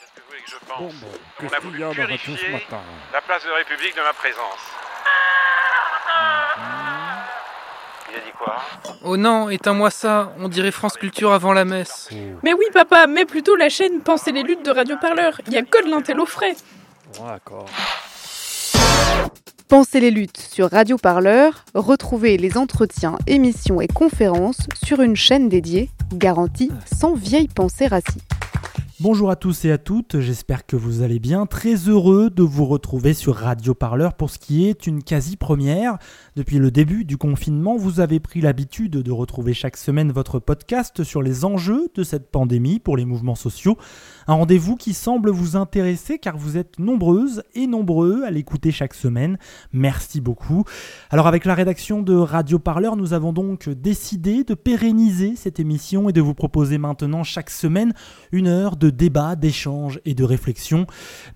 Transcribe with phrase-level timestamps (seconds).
[0.00, 1.82] Qu'est-ce que vous voulez que je pense Bon, bon, On qu'est-ce a qu'il voulu y
[1.82, 2.80] a dans la purifier ce matin
[3.12, 4.62] la place de la République de ma présence.
[8.10, 8.56] Il a dit quoi?
[9.04, 12.08] Oh non, éteins-moi ça, on dirait France Culture avant la messe.
[12.42, 15.38] Mais oui, papa, mets plutôt la chaîne Pensez les luttes de Radio Parleur.
[15.46, 16.56] Il y a que de l'intello frais.
[17.22, 17.66] D'accord.
[19.68, 25.50] Pensez les luttes sur Radio Parleur, retrouvez les entretiens, émissions et conférences sur une chaîne
[25.50, 28.39] dédiée, garantie sans vieille pensée raciste.
[29.02, 31.46] Bonjour à tous et à toutes, j'espère que vous allez bien.
[31.46, 35.96] Très heureux de vous retrouver sur Radio Parleur pour ce qui est une quasi-première.
[36.36, 41.02] Depuis le début du confinement, vous avez pris l'habitude de retrouver chaque semaine votre podcast
[41.02, 43.78] sur les enjeux de cette pandémie pour les mouvements sociaux.
[44.26, 48.92] Un rendez-vous qui semble vous intéresser car vous êtes nombreuses et nombreux à l'écouter chaque
[48.92, 49.38] semaine.
[49.72, 50.64] Merci beaucoup.
[51.08, 56.10] Alors avec la rédaction de Radio Parleur, nous avons donc décidé de pérenniser cette émission
[56.10, 57.94] et de vous proposer maintenant chaque semaine
[58.30, 60.86] une heure de débat, d'échange et de réflexion.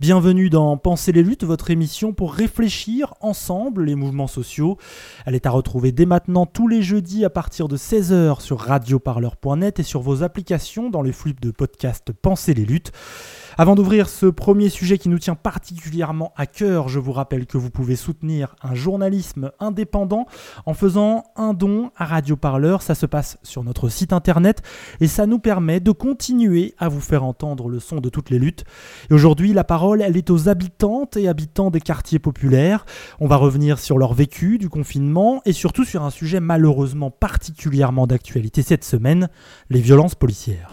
[0.01, 4.79] Bienvenue dans Penser les luttes, votre émission pour réfléchir ensemble les mouvements sociaux.
[5.27, 9.80] Elle est à retrouver dès maintenant tous les jeudis à partir de 16h sur radioparleur.net
[9.80, 12.93] et sur vos applications dans le flux de podcast Penser les luttes.
[13.57, 17.57] Avant d'ouvrir ce premier sujet qui nous tient particulièrement à cœur, je vous rappelle que
[17.57, 20.27] vous pouvez soutenir un journalisme indépendant
[20.66, 22.83] en faisant un don à Radio Parleur.
[22.83, 24.63] Ça se passe sur notre site internet
[25.01, 28.41] et ça nous permet de continuer à vous faire entendre le son de toutes les
[28.41, 28.65] luttes.
[29.09, 32.85] Et aujourd'hui, la parole, elle est aux habitantes et habitants des quartiers populaires.
[33.21, 38.09] On va revenir sur leur vécu du confinement et surtout sur un sujet malheureusement particulièrement
[38.09, 39.29] d'actualité cette semaine,
[39.71, 40.73] les violences policières.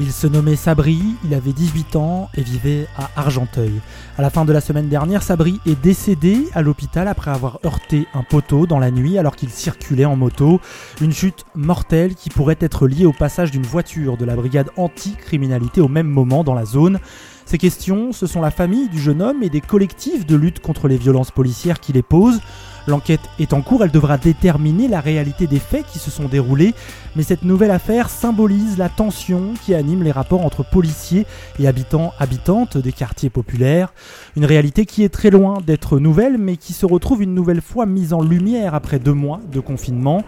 [0.00, 3.80] Il se nommait Sabri, il avait 18 ans et vivait à Argenteuil.
[4.18, 8.08] À la fin de la semaine dernière, Sabri est décédé à l'hôpital après avoir heurté
[8.12, 10.60] un poteau dans la nuit alors qu'il circulait en moto.
[11.00, 15.80] Une chute mortelle qui pourrait être liée au passage d'une voiture de la brigade anti-criminalité
[15.80, 16.98] au même moment dans la zone.
[17.46, 20.88] Ces questions, ce sont la famille du jeune homme et des collectifs de lutte contre
[20.88, 22.40] les violences policières qui les posent.
[22.86, 26.74] L'enquête est en cours, elle devra déterminer la réalité des faits qui se sont déroulés,
[27.16, 31.26] mais cette nouvelle affaire symbolise la tension qui anime les rapports entre policiers
[31.58, 33.92] et habitants habitantes des quartiers populaires,
[34.36, 37.86] une réalité qui est très loin d'être nouvelle mais qui se retrouve une nouvelle fois
[37.86, 40.22] mise en lumière après deux mois de confinement.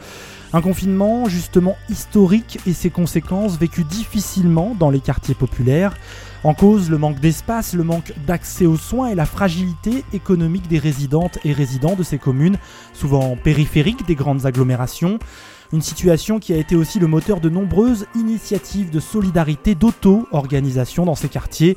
[0.53, 5.97] Un confinement justement historique et ses conséquences vécues difficilement dans les quartiers populaires.
[6.45, 10.79] En cause, le manque d'espace, le manque d'accès aux soins et la fragilité économique des
[10.79, 12.59] résidentes et résidents de ces communes,
[12.93, 15.19] souvent périphériques des grandes agglomérations.
[15.73, 21.17] Une situation qui a été aussi le moteur de nombreuses initiatives de solidarité, d'auto-organisation dans
[21.17, 21.77] ces quartiers.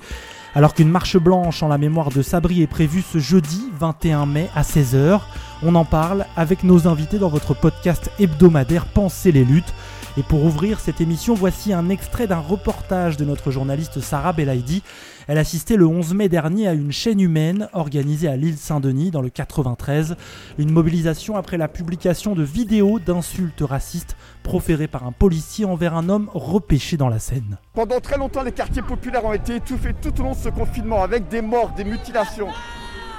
[0.54, 4.50] Alors qu'une marche blanche en la mémoire de Sabri est prévue ce jeudi 21 mai
[4.56, 5.22] à 16h,
[5.64, 9.74] on en parle avec nos invités dans votre podcast hebdomadaire Pensez les luttes.
[10.18, 14.84] Et pour ouvrir cette émission, voici un extrait d'un reportage de notre journaliste Sarah Belaïdi.
[15.28, 19.22] Elle assistait le 11 mai dernier à une chaîne humaine organisée à l'île Saint-Denis dans
[19.22, 20.16] le 93.
[20.58, 26.10] Une mobilisation après la publication de vidéos d'insultes racistes proférées par un policier envers un
[26.10, 27.58] homme repêché dans la Seine.
[27.74, 31.04] Pendant très longtemps, les quartiers populaires ont été étouffés tout au long de ce confinement
[31.04, 32.50] avec des morts, des mutilations.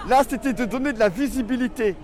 [0.08, 1.94] Là, c'était de donner de la visibilité,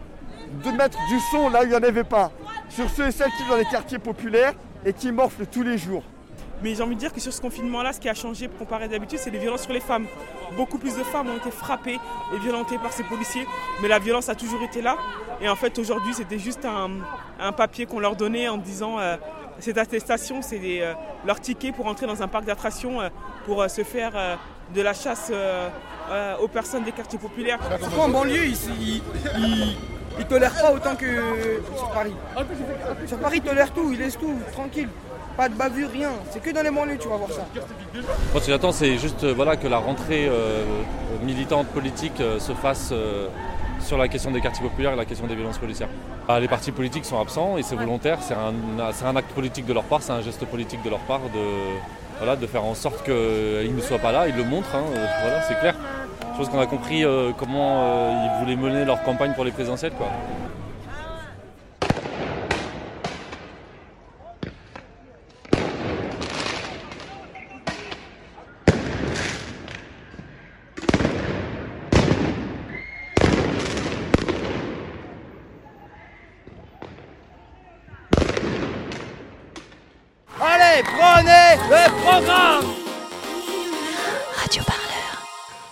[0.63, 2.31] de mettre du son là où il n'y en avait pas,
[2.69, 4.55] sur ceux et celles qui vivent dans les quartiers populaires
[4.85, 6.03] et qui morflent tous les jours.
[6.63, 8.89] Mais j'ai envie de dire que sur ce confinement-là, ce qui a changé comparé à
[8.89, 10.07] d'habitude, c'est les violences sur les femmes.
[10.57, 11.99] Beaucoup plus de femmes ont été frappées
[12.35, 13.47] et violentées par ces policiers,
[13.83, 14.97] mais la violence a toujours été là.
[15.43, 16.91] Et en fait, aujourd'hui, c'était juste un,
[17.39, 19.17] un papier qu'on leur donnait en disant euh,
[19.59, 20.95] cette attestation, c'est euh,
[21.27, 23.11] leur ticket pour entrer dans un parc d'attractions euh,
[23.45, 24.37] pour euh, se faire euh,
[24.75, 25.69] de la chasse euh,
[26.11, 27.59] euh, aux personnes des quartiers populaires.
[27.81, 29.03] Surtout en banlieue, ils, ils,
[29.39, 29.77] ils,
[30.19, 31.07] ils tolèrent pas autant que
[31.77, 32.15] sur Paris.
[33.07, 34.89] Sur Paris, ils tolèrent tout, ils laissent tout, tranquille.
[35.37, 36.13] Pas de bavure, rien.
[36.31, 37.47] C'est que dans les banlieues, tu vas voir ça.
[38.33, 40.65] Moi, ce que j'attends, c'est juste euh, voilà, que la rentrée euh,
[41.23, 43.29] militante politique euh, se fasse euh,
[43.81, 45.89] sur la question des quartiers populaires et la question des violences policières.
[46.27, 49.75] Ah, les partis politiques sont absents et c'est volontaire, c'est un, un, acte politique de
[49.75, 51.77] leur part, c'est un geste politique de leur part de,
[52.19, 54.85] voilà, de faire en sorte qu'ils ne soient pas là, ils le montrent, hein,
[55.23, 55.75] voilà, c'est clair.
[56.37, 59.53] Je pense qu'on a compris euh, comment euh, ils voulaient mener leur campagne pour les
[59.53, 59.95] présidentielles.
[59.97, 60.09] Quoi.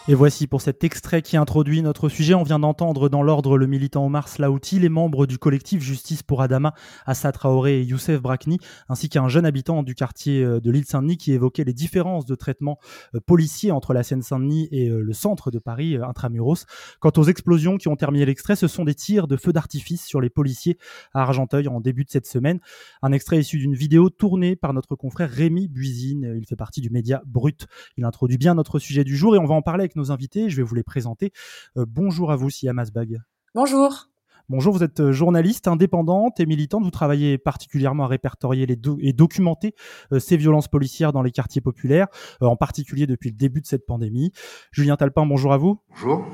[0.06, 2.34] Et voici pour cet extrait qui introduit notre sujet.
[2.34, 6.42] On vient d'entendre dans l'ordre le militant Omar Slaouti, les membres du collectif Justice pour
[6.42, 6.74] Adama,
[7.06, 8.58] Assa Traoré et Youssef Brakni,
[8.90, 12.34] ainsi qu'un jeune habitant du quartier euh, de l'île Saint-Denis qui évoquait les différences de
[12.34, 12.78] traitement
[13.14, 16.66] euh, policier entre la Seine-Saint-Denis et euh, le centre de Paris, intramuros.
[17.00, 20.20] Quant aux explosions qui ont terminé l'extrait, ce sont des tirs de feux d'artifice sur
[20.20, 20.76] les policiers
[21.14, 22.60] à Argenteuil en début de cette semaine.
[23.00, 26.34] Un extrait issu d'une vidéo tournée par notre confrère Rémi Buisine.
[26.36, 27.66] Il fait partie du média Brut.
[27.96, 30.48] Il introduit bien notre sujet du jour et on va en parler avec nos invités.
[30.48, 31.32] Je vais vous les présenter.
[31.76, 33.20] Euh, bonjour à vous, Siam Asbag.
[33.54, 34.08] Bonjour.
[34.50, 36.84] Bonjour, vous êtes journaliste indépendante et militante.
[36.84, 39.74] Vous travaillez particulièrement à répertorier les do et documenter
[40.12, 42.08] euh, ces violences policières dans les quartiers populaires,
[42.42, 44.32] euh, en particulier depuis le début de cette pandémie.
[44.70, 45.80] Julien Talpin, bonjour à vous.
[45.88, 46.26] Bonjour.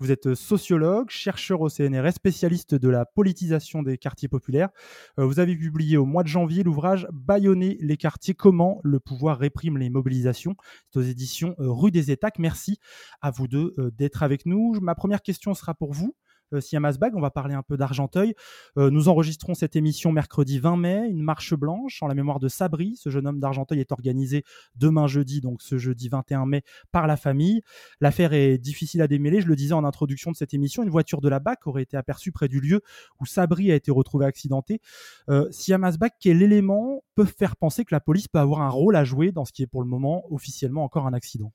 [0.00, 4.68] Vous êtes sociologue, chercheur au CNRS, spécialiste de la politisation des quartiers populaires.
[5.18, 9.38] Euh, vous avez publié au mois de janvier l'ouvrage Bayonner les quartiers, comment le pouvoir
[9.38, 10.54] réprime les mobilisations.
[10.92, 12.38] C'est aux éditions euh, Rue des Étacs.
[12.38, 12.78] Merci
[13.22, 14.78] à vous deux euh, d'être avec nous.
[14.80, 16.14] Ma première question sera pour vous.
[16.54, 18.34] Euh, Siam Asbag, on va parler un peu d'Argenteuil.
[18.76, 22.48] Euh, nous enregistrons cette émission mercredi 20 mai, une marche blanche en la mémoire de
[22.48, 22.96] Sabri.
[22.96, 24.44] Ce jeune homme d'Argenteuil est organisé
[24.76, 26.62] demain jeudi, donc ce jeudi 21 mai,
[26.92, 27.62] par la famille.
[28.00, 30.82] L'affaire est difficile à démêler, je le disais en introduction de cette émission.
[30.82, 32.80] Une voiture de la BAC aurait été aperçue près du lieu
[33.20, 34.80] où Sabri a été retrouvé accidenté.
[35.28, 38.96] Euh, Siam Asbag, quel élément peut faire penser que la police peut avoir un rôle
[38.96, 41.52] à jouer dans ce qui est pour le moment officiellement encore un accident?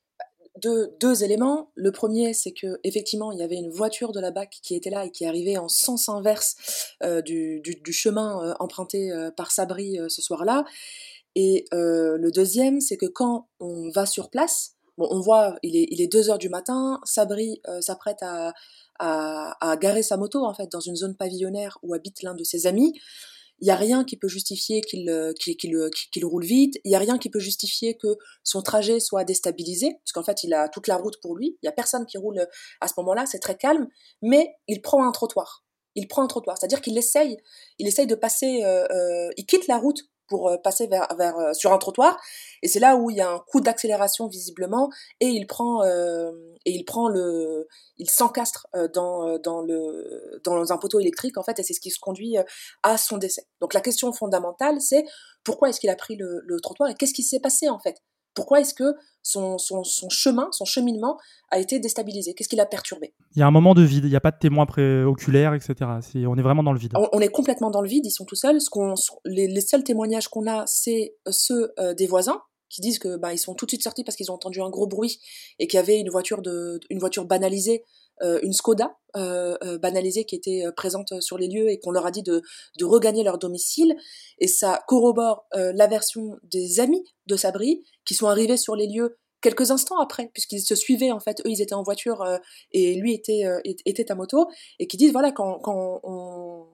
[0.61, 1.71] Deux, deux, éléments.
[1.75, 4.89] Le premier, c'est que effectivement, il y avait une voiture de la BAC qui était
[4.89, 6.55] là et qui arrivait en sens inverse
[7.03, 10.65] euh, du, du, chemin euh, emprunté euh, par Sabri ce soir-là.
[11.35, 15.87] Et le deuxième, c'est que quand on va sur place, bon, on voit, il est,
[15.89, 18.53] il est 2 heures du matin, Sabri s'apprête à,
[18.99, 22.43] à, à, garer sa moto en fait dans une zone pavillonnaire où habite l'un de
[22.43, 22.93] ses amis.
[23.59, 25.05] Il n'y a rien qui peut justifier qu'il
[25.39, 25.69] qu qu
[26.11, 26.79] qu roule vite.
[26.83, 30.43] Il n'y a rien qui peut justifier que son trajet soit déstabilisé, parce qu'en fait,
[30.43, 31.57] il a toute la route pour lui.
[31.61, 32.45] Il n'y a personne qui roule
[32.81, 33.25] à ce moment-là.
[33.25, 33.87] C'est très calme,
[34.21, 35.63] mais il prend un trottoir.
[35.95, 37.37] Il prend un trottoir, c'est-à-dire qu'il essaye,
[37.77, 41.53] il essaye de passer, euh, euh, il quitte la route pour passer vers, vers euh,
[41.53, 42.19] sur un trottoir
[42.61, 44.89] et c'est là où il y a un coup d'accélération visiblement
[45.19, 46.31] et il prend euh,
[46.65, 47.67] et il prend le
[47.97, 51.91] il s'encastre dans dans le dans un poteau électrique en fait et c'est ce qui
[51.91, 52.35] se conduit
[52.83, 53.47] à son décès.
[53.61, 55.05] Donc la question fondamentale c'est
[55.43, 57.97] pourquoi est-ce qu'il a pris le, le trottoir et qu'est-ce qui s'est passé en fait?
[58.33, 61.17] Pourquoi est-ce que son, son, son, chemin, son cheminement
[61.51, 62.33] a été déstabilisé?
[62.33, 63.13] Qu'est-ce qui l'a perturbé?
[63.35, 64.67] Il y a un moment de vide, il n'y a pas de témoins
[65.05, 65.75] oculaires, etc.
[66.15, 66.93] Est, on est vraiment dans le vide.
[66.95, 68.59] On, on, est complètement dans le vide, ils sont tout seuls.
[68.59, 68.69] Ce
[69.25, 72.41] les, les, seuls témoignages qu'on a, c'est ceux euh, des voisins
[72.73, 74.69] qui disent que bah, ils sont tout de suite sortis parce qu'ils ont entendu un
[74.69, 75.19] gros bruit
[75.59, 77.83] et qu'il y avait une voiture, de, une voiture banalisée euh,
[78.21, 82.11] une Skoda euh, euh, banalisée qui était présente sur les lieux et qu'on leur a
[82.11, 82.41] dit de,
[82.79, 83.95] de, regagner leur domicile.
[84.39, 89.17] Et ça corrobore la version des amis de Sabri qui sont arrivés sur les lieux
[89.43, 92.37] quelques instants après, puisqu'ils se suivaient en fait, eux ils étaient en voiture euh,
[92.71, 94.47] et lui était euh, était à moto,
[94.79, 96.65] et qui disent voilà quand, quand on,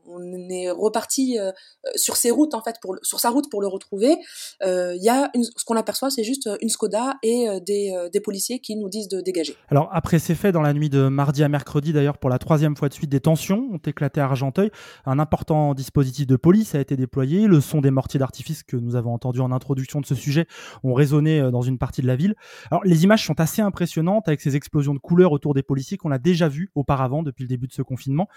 [0.50, 1.52] est reparti euh,
[1.96, 4.16] sur ses routes en fait pour sur sa route pour le retrouver,
[4.62, 8.60] il y a une, ce qu'on aperçoit c'est juste une Skoda et des, des policiers
[8.60, 9.56] qui nous disent de dégager.
[9.70, 12.76] Alors après ces faits, dans la nuit de mardi à mercredi d'ailleurs pour la troisième
[12.76, 14.70] fois de suite, des tensions ont éclaté à Argenteuil,
[15.06, 18.96] un important dispositif de police a été déployé, le son des mortiers d'artifice que nous
[18.96, 20.46] avons entendu en introduction de ce sujet
[20.84, 22.36] ont résonné dans une partie de la ville.
[22.72, 26.12] Alors les images sont assez impressionnantes avec ces explosions de couleurs autour des policiers qu'on
[26.12, 28.28] a déjà vu auparavant depuis le début de ce confinement.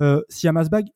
[0.00, 0.86] Euh, si Amasbag,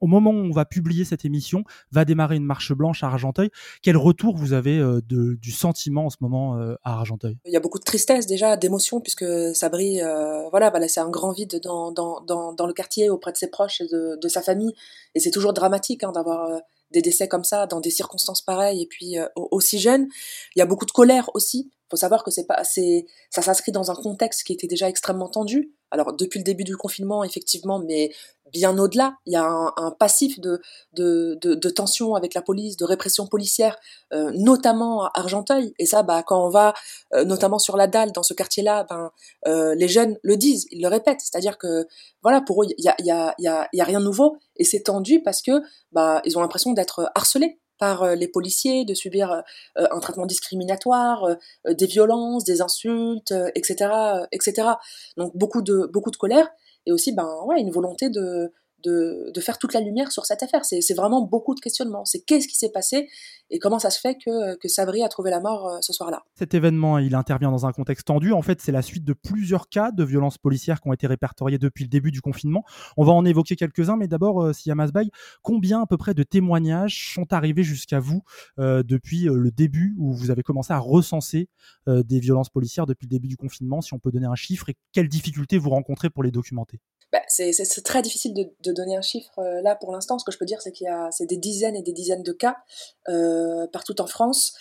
[0.00, 3.50] au moment où on va publier cette émission, va démarrer une marche blanche à Argenteuil,
[3.82, 7.38] quel retour vous avez euh, du sentiment en ce moment euh, à Argenteuil?
[7.44, 9.24] Il y a beaucoup de tristesse déjà, d'émotion puisque
[9.54, 13.80] Sabri, euh, voilà, va laisser un grand vide dans, le quartier auprès de ses proches
[13.80, 14.72] et de, sa famille,
[15.14, 16.60] et c'est toujours dramatique hein, d'avoir
[16.92, 20.08] des décès comme ça dans des circonstances pareilles et puis aussi jeunes.
[20.54, 23.72] Il y a beaucoup de colère aussi faut savoir que c'est pas, c'est, ça s'inscrit
[23.72, 25.72] dans un contexte qui était déjà extrêmement tendu.
[25.90, 28.10] Alors depuis le début du confinement, effectivement, mais
[28.52, 30.60] bien au-delà, il y a un, passif de,
[30.92, 33.76] de, de, tension avec la police, de répression policière,
[34.12, 35.74] euh, notamment à Argenteuil.
[35.78, 36.74] Et ça, bah, quand on va
[37.14, 39.10] euh, notamment sur la dalle, dans ce quartier-là, ben,
[39.46, 41.20] euh, les jeunes le disent, ils le répètent.
[41.20, 41.86] C'est-à-dire que
[42.22, 44.64] voilà, pour eux, il y a, y, a, y, y a rien de nouveau et
[44.64, 45.62] c'est tendu parce que
[45.92, 49.40] bah, ils ont l'impression d'être harcelés par euh, les policiers, de subir euh,
[49.78, 51.36] euh, un traitement discriminatoire,
[51.68, 53.90] des violences, des insultes, etc.,
[54.32, 54.68] etc.
[55.16, 56.48] Donc beaucoup de beaucoup de colère
[56.86, 58.52] et aussi ben ouais une volonté de
[58.86, 60.64] de, faire toute la lumière sur cette affaire.
[60.64, 62.04] C'est vraiment beaucoup de questionnements.
[62.04, 63.08] C'est qu'est-ce qui s'est passé
[63.50, 66.24] et comment ça se fait que, Sabri a trouvé la mort euh, ce soir-là.
[66.34, 68.32] Cet événement, il intervient dans un contexte tendu.
[68.32, 71.58] En fait, c'est la suite de plusieurs cas de violences policières qui ont été répertoriés
[71.58, 72.64] depuis le début du confinement.
[72.96, 74.84] On va en évoquer quelques-uns, mais d'abord, euh, Siam
[75.42, 78.22] combien à peu près de témoignages sont arrivés jusqu'à vous
[78.58, 81.48] euh, depuis le début où vous avez commencé à recenser
[81.86, 84.76] des violences policières depuis le début du confinement, si on peut donner un chiffre, et
[84.92, 86.80] quelles difficultés vous rencontrez pour les documenter?
[87.12, 90.18] Bah, c'est très difficile de, donner un chiffre là pour l'instant.
[90.18, 92.32] Ce que je peux dire, c'est qu'il y a des dizaines et des dizaines de
[92.32, 92.56] cas.
[93.08, 94.52] Euh, partout en France.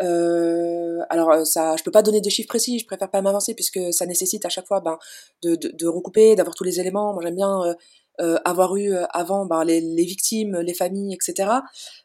[0.00, 3.54] Euh, alors euh, ça, je peux pas donner de chiffres précis, je préfère pas m'avancer
[3.54, 4.98] puisque ça nécessite à chaque fois ben,
[5.42, 7.12] de, recouper, d'avoir tous les éléments.
[7.12, 7.76] Moi j'aime bien
[8.20, 11.48] euh, avoir eu avant ben, les, les, victimes, les familles, etc.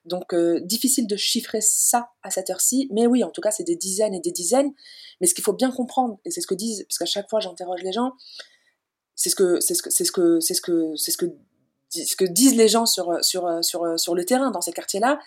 [0.06, 3.76] Donc difficile de chiffrer ça à cette heure-ci, mais oui, en tout cas c'est des
[3.76, 4.72] dizaines et des dizaines.
[5.20, 7.40] Mais ce qu'il faut bien comprendre, et c'est ce que disent, parce qu'à chaque fois
[7.40, 8.12] j'interroge les gens,
[9.18, 11.26] c'est ce que c'est ce que c'est ce que c'est ce que c'est ce que
[11.90, 15.20] ce que disent les gens sur sur sur sur le terrain dans ces quartiers-là,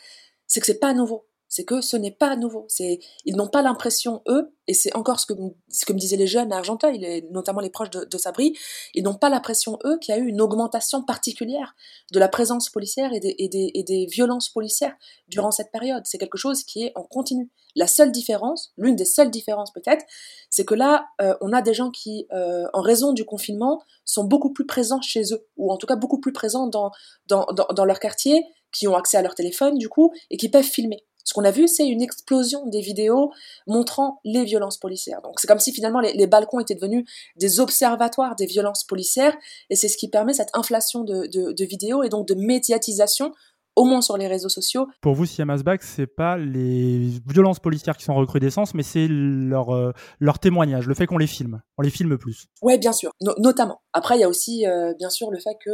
[0.47, 1.26] c'est que c'est pas nouveau.
[1.50, 2.69] C'est que ce n'est pas nouveau.
[2.78, 5.33] Ils n'ont pas l'impression, eux, et c'est encore ce que,
[5.69, 8.57] ce que me disaient les jeunes à Argenteuil, notamment les proches de, Sabri,
[8.95, 11.75] ils n'ont pas l'impression, eux, qu'il y a eu une augmentation particulière
[12.12, 14.95] de la présence policière et des, et des, et des violences policières
[15.26, 16.04] durant cette période.
[16.07, 17.50] C'est quelque chose qui est en continu.
[17.75, 20.04] La seule différence, l'une des seules différences peut-être,
[20.50, 24.23] c'est que là, euh, on a des gens qui, euh, en raison du confinement, sont
[24.23, 26.92] beaucoup plus présents chez eux, ou en tout cas beaucoup plus présents dans,
[27.26, 30.62] dans, dans leur quartier, qui ont accès à leur téléphone du coup, et qui peuvent
[30.62, 31.04] filmer.
[31.24, 33.32] Ce qu'on a vu, c'est une explosion des vidéos
[33.66, 35.22] montrant les violences policières.
[35.22, 37.04] Donc c'est comme si finalement les, balcons étaient devenus
[37.36, 39.36] des observatoires des violences policières,
[39.68, 43.32] et c'est ce qui permet cette inflation de, de, vidéos et donc de médiatisation
[43.76, 44.88] au moins sur les réseaux sociaux.
[45.00, 49.06] Pour vous, Siam Asbach, c'est pas les violences policières qui sont en recrudescence, mais c'est
[49.08, 52.46] leur, euh, leur témoignage, le fait qu'on les filme, on les filme plus.
[52.62, 53.80] Ouais, bien sûr, notamment.
[53.92, 55.70] Après, il y a aussi, euh, bien sûr, le fait que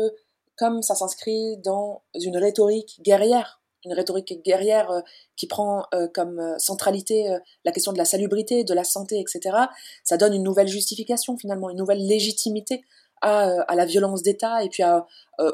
[0.56, 5.00] comme ça s'inscrit dans une rhétorique guerrière, une rhétorique guerrière euh,
[5.36, 7.28] qui prend euh, comme euh, centralité
[7.64, 9.56] la question de la salubrité, de la santé, etc.,
[10.04, 12.84] ça donne une nouvelle justification finalement, une nouvelle légitimité
[13.22, 14.82] à, à la violence d'État et puis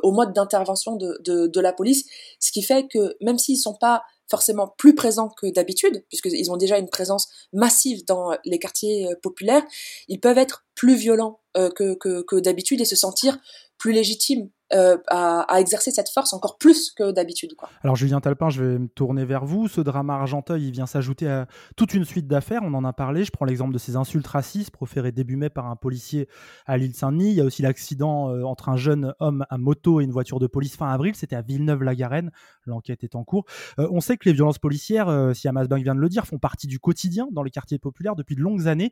[0.02, 2.04] au mode d'intervention de, de, la police,
[2.40, 6.56] ce qui fait que même s'ils sont pas forcément plus présents que d'habitude, puisqu'ils ont
[6.56, 9.62] déjà une présence massive dans les quartiers populaires,
[10.08, 13.38] ils peuvent être plus violents que, que d'habitude et se sentir
[13.78, 17.52] plus légitimes euh, à, exercer cette force encore plus que d'habitude.
[17.82, 19.68] Alors Julien Talpin, je vais me tourner vers vous.
[19.68, 22.62] Ce drama Argenteuil, il vient s'ajouter à toute une suite d'affaires.
[22.64, 23.24] On en a parlé.
[23.24, 26.26] Je prends l'exemple de ces insultes racistes proférées début mai par un policier
[26.66, 27.30] à l'île Saint-Denis.
[27.30, 30.38] Il y a aussi l'accident euh, entre un jeune homme à moto et une voiture
[30.38, 31.14] de police fin avril.
[31.14, 32.30] C'était à Villeneuve-la-Garenne.
[32.64, 33.44] L'enquête est en cours.
[33.78, 36.66] Euh, on sait que les violences policières, si Amasbank vient de le dire, font partie
[36.66, 38.90] du quotidien dans les quartiers populaires depuis de longues années.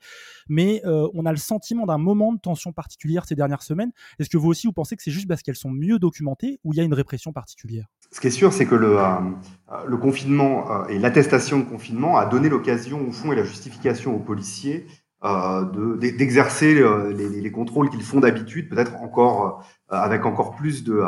[0.49, 3.93] Mais on a le sentiment d'un moment de tension particulière ces dernières semaines.
[4.19, 6.73] Est-ce que vous aussi, vous pensez que c'est juste parce qu'elles sont mieux documentés ou
[6.73, 7.87] il y a une répression particulière?
[8.13, 12.27] Ce qui est sûr, c'est que le, euh, confinement euh, et l'attestation de confinement a
[12.27, 14.87] donné l'occasion, au fond, et la justification aux policiers
[15.23, 21.03] euh, d'exercer les, les, contrôles qu'ils font d'habitude, peut-être encore avec encore plus de,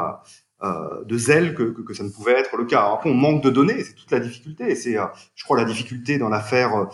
[0.62, 2.92] de zèle que, que, ça ne pouvait être le cas.
[2.92, 4.70] Après, on manque de données, c'est toute la difficulté.
[4.70, 4.98] Et c'est,
[5.34, 6.88] je crois, la difficulté dans l'affaire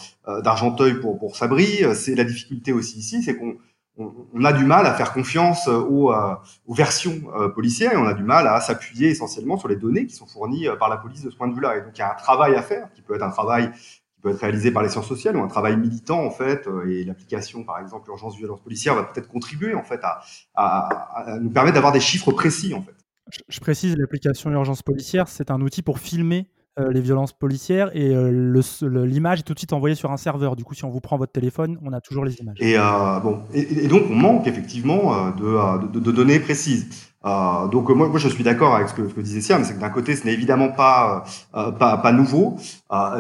[0.45, 1.83] d'Argenteuil pour, pour Sabri.
[1.97, 3.57] C'est la difficulté aussi ici, c'est qu'on
[3.99, 6.35] on, a du mal à faire confiance euh, aux, euh,
[6.67, 10.07] aux versions euh, policières et on a du mal à s'appuyer essentiellement sur les données
[10.07, 11.77] qui sont fournies par la police de ce point de vue-là.
[11.77, 14.21] Et donc il y a un travail à faire qui peut être un travail qui
[14.23, 17.65] peut être réalisé par les sciences sociales ou un travail militant en fait et l'application
[17.65, 20.21] par exemple l'urgence violence policière va peut-être contribuer en fait à,
[20.55, 22.95] à, à nous permettre d'avoir des chiffres précis en fait.
[23.49, 26.47] Je précise, l'application urgence policière, c'est un outil pour filmer
[26.79, 28.63] euh, les violences policières et euh,
[29.05, 30.55] l'image est tout de suite envoyée sur un serveur.
[30.55, 32.57] Du coup, si on vous prend votre téléphone, on a toujours les images.
[32.61, 37.11] Et, euh, donc, on manque effectivement de, données précises.
[37.25, 39.91] Donc moi, je suis d'accord avec ce que, ce que disait Siam, c'est que d'un
[39.91, 41.25] côté, ce n'est évidemment pas,
[42.13, 42.57] nouveau.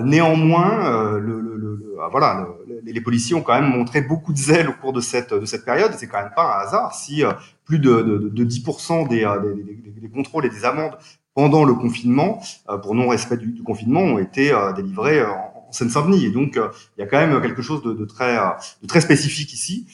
[0.05, 1.19] Néanmoins,
[2.85, 5.65] les policiers ont quand même montré beaucoup de zèle au cours de cette, de cette
[5.65, 5.93] période.
[5.97, 7.25] C'est quand même pas un hasard si
[7.65, 10.97] plus de, de, de 10% des, des, des, contrôles et des amendes
[11.39, 16.25] pendant le confinement, euh, pour non-respect du, confinement, ont été euh, délivrés en, en Seine-Saint-Denis.
[16.25, 18.37] Et donc, il y a quand même quelque chose de, de très,
[18.83, 19.87] de très spécifique ici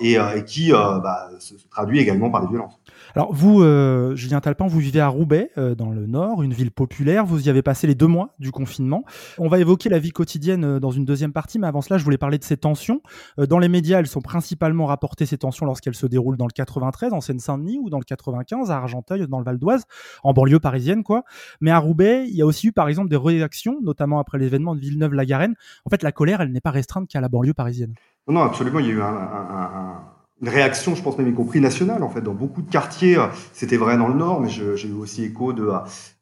[0.00, 2.80] et, et, qui bah, se traduit également par des violences.
[3.14, 6.70] Alors vous, euh, Julien Talpin, vous vivez à Roubaix, euh, dans le Nord, une ville
[6.70, 7.26] populaire.
[7.26, 9.04] Vous y avez passé les deux mois du confinement.
[9.38, 12.04] On va évoquer la vie quotidienne euh, dans une deuxième partie, mais avant cela, je
[12.04, 13.02] voulais parler de ces tensions.
[13.36, 17.12] dans les médias, elles sont principalement rapportées, ces tensions, lorsqu'elles se déroulent dans le 93,
[17.12, 19.84] en Seine-Saint-Denis, ou dans le 95, à Argenteuil, dans le Val d'Oise,
[20.22, 21.24] en banlieue parisienne, quoi.
[21.60, 24.74] Mais à Roubaix, il y a aussi eu, par exemple, des réactions, notamment après l'événement
[24.74, 25.54] de Villeneuve-la-Garenne.
[25.84, 27.94] En fait, la colère, elle n'est pas restreinte qu'à la banlieue parisienne.
[28.28, 28.78] Non, non, absolument.
[28.78, 30.12] Il y a eu un, un
[30.42, 32.20] une réaction, je pense même y compris nationale en fait.
[32.20, 35.52] Dans beaucoup de quartiers, euh, c'était vrai dans le Nord, mais j'ai eu aussi écho
[35.52, 35.70] de,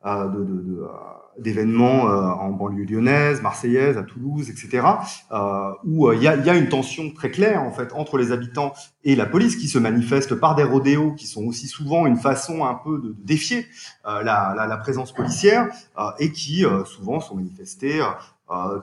[0.05, 0.87] de, de, de
[1.39, 4.87] d'événements euh, en banlieue lyonnaise, marseillaise, à Toulouse, etc.,
[5.33, 8.31] euh, où il y, a, y, a, une tension très claire en fait entre les
[8.31, 12.17] habitants et la police qui se manifeste par des rodéos qui sont aussi souvent une
[12.17, 13.65] façon un peu de, défier
[14.05, 14.21] la,
[14.55, 15.69] la, la, présence policière
[16.19, 18.03] et qui souvent sont manifestés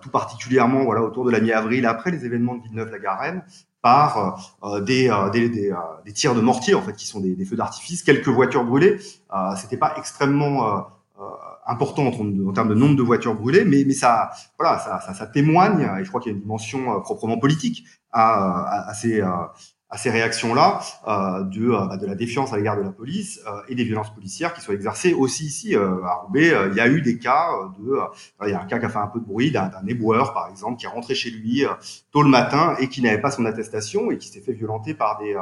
[0.01, 3.43] tout particulièrement voilà autour de la mi-avril après les événements de Villeneuve-la-Garenne
[3.81, 7.19] par euh, des, euh, des, des, euh, des, tirs de mortier en fait qui sont
[7.19, 8.97] des, feux d'artifice, quelques voitures brûlées.
[9.33, 10.85] Euh, C'était pas extrêmement
[11.65, 15.13] important en, en, termes de nombre de voitures brûlées, mais, mais ça, voilà, ça, ça,
[15.13, 18.25] ça témoigne, et je crois qu'il y a une dimension proprement politique à,
[18.61, 19.51] à, à ces, à
[19.95, 23.61] ces réactions-là euh, de, euh, bah, de la défiance à l'égard de la police euh,
[23.69, 26.51] et des violences policières qui sont exercées aussi ici euh, à Roubaix.
[26.51, 27.47] Euh, il y a eu des cas
[27.79, 27.97] de,
[28.45, 30.49] il y a un cas qui a fait un peu de bruit d'un éboueur par
[30.49, 31.63] exemple qui est rentré chez lui
[32.11, 35.19] tôt le matin et qui n'avait pas son attestation et qui s'est fait violenter par
[35.19, 35.35] des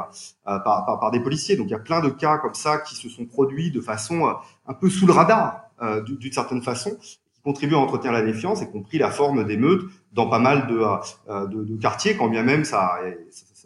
[0.44, 1.56] par, par, par, des policiers.
[1.56, 4.32] Donc il y a plein de cas comme ça qui se sont produits de façon
[4.66, 5.62] un peu sous le radar
[6.06, 9.44] d'une certaine façon qui contribuent à entretenir la défiance et qui ont pris la forme
[9.44, 12.98] d'émeutes dans pas mal de, de, de, quartiers, quand bien même ça,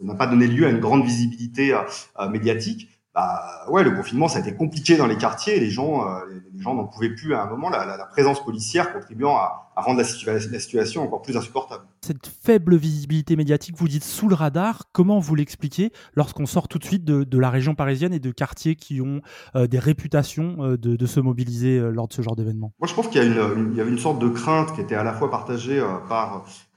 [0.01, 1.81] ça n'a pas donné lieu à une grande visibilité euh,
[2.19, 2.89] euh, médiatique.
[3.13, 5.59] Bah, ouais, le confinement, ça a été compliqué dans les quartiers.
[5.59, 6.19] Les gens, euh,
[6.53, 7.69] les gens n'en pouvaient plus à un moment.
[7.69, 11.83] La, la, présence policière contribuant à, rendre la, situation encore plus insupportable.
[12.03, 14.85] Cette faible visibilité médiatique, vous dites sous le radar.
[14.91, 18.75] Comment vous l'expliquez lorsqu'on sort tout de suite de, la région parisienne et de quartiers
[18.75, 19.21] qui ont
[19.55, 22.73] euh, des réputations euh, de, se mobiliser lors de ce genre d'événement?
[22.79, 25.13] Moi, je pense qu'il y, y avait une sorte de crainte qui était à la
[25.13, 25.81] fois partagée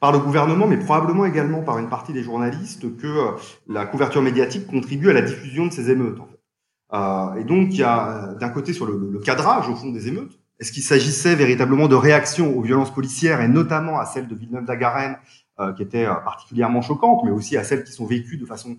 [0.04, 3.30] par le gouvernement, mais probablement également par une partie des journalistes, que euh,
[3.68, 6.18] la couverture médiatique contribue à la diffusion de ces émeutes.
[6.92, 9.90] Euh, et donc, il y a euh, d'un côté sur le, le, cadrage au fond
[9.90, 10.38] des émeutes.
[10.60, 15.16] Est-ce qu'il s'agissait véritablement de réactions aux violences policières et notamment à celles de Villeneuve-d'Agarenne,
[15.60, 18.76] euh, qui étaient particulièrement choquantes, mais aussi à celles qui sont vécues de façon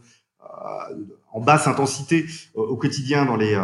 [1.34, 3.60] en basse intensité au quotidien dans les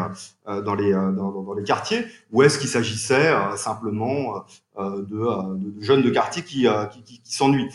[0.45, 2.06] dans les dans, dans les quartiers?
[2.32, 4.43] Ou est-ce qu'il s'agissait simplement
[4.78, 7.69] de, de, jeunes de quartier qui qui, qui, qui s'ennuient?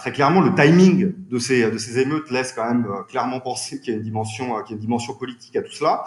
[0.00, 3.92] Très clairement le timing de ces de ces émeutes laisse quand même clairement penser qu'il
[3.92, 6.04] y a une dimension qu'il y a une dimension politique à tout cela.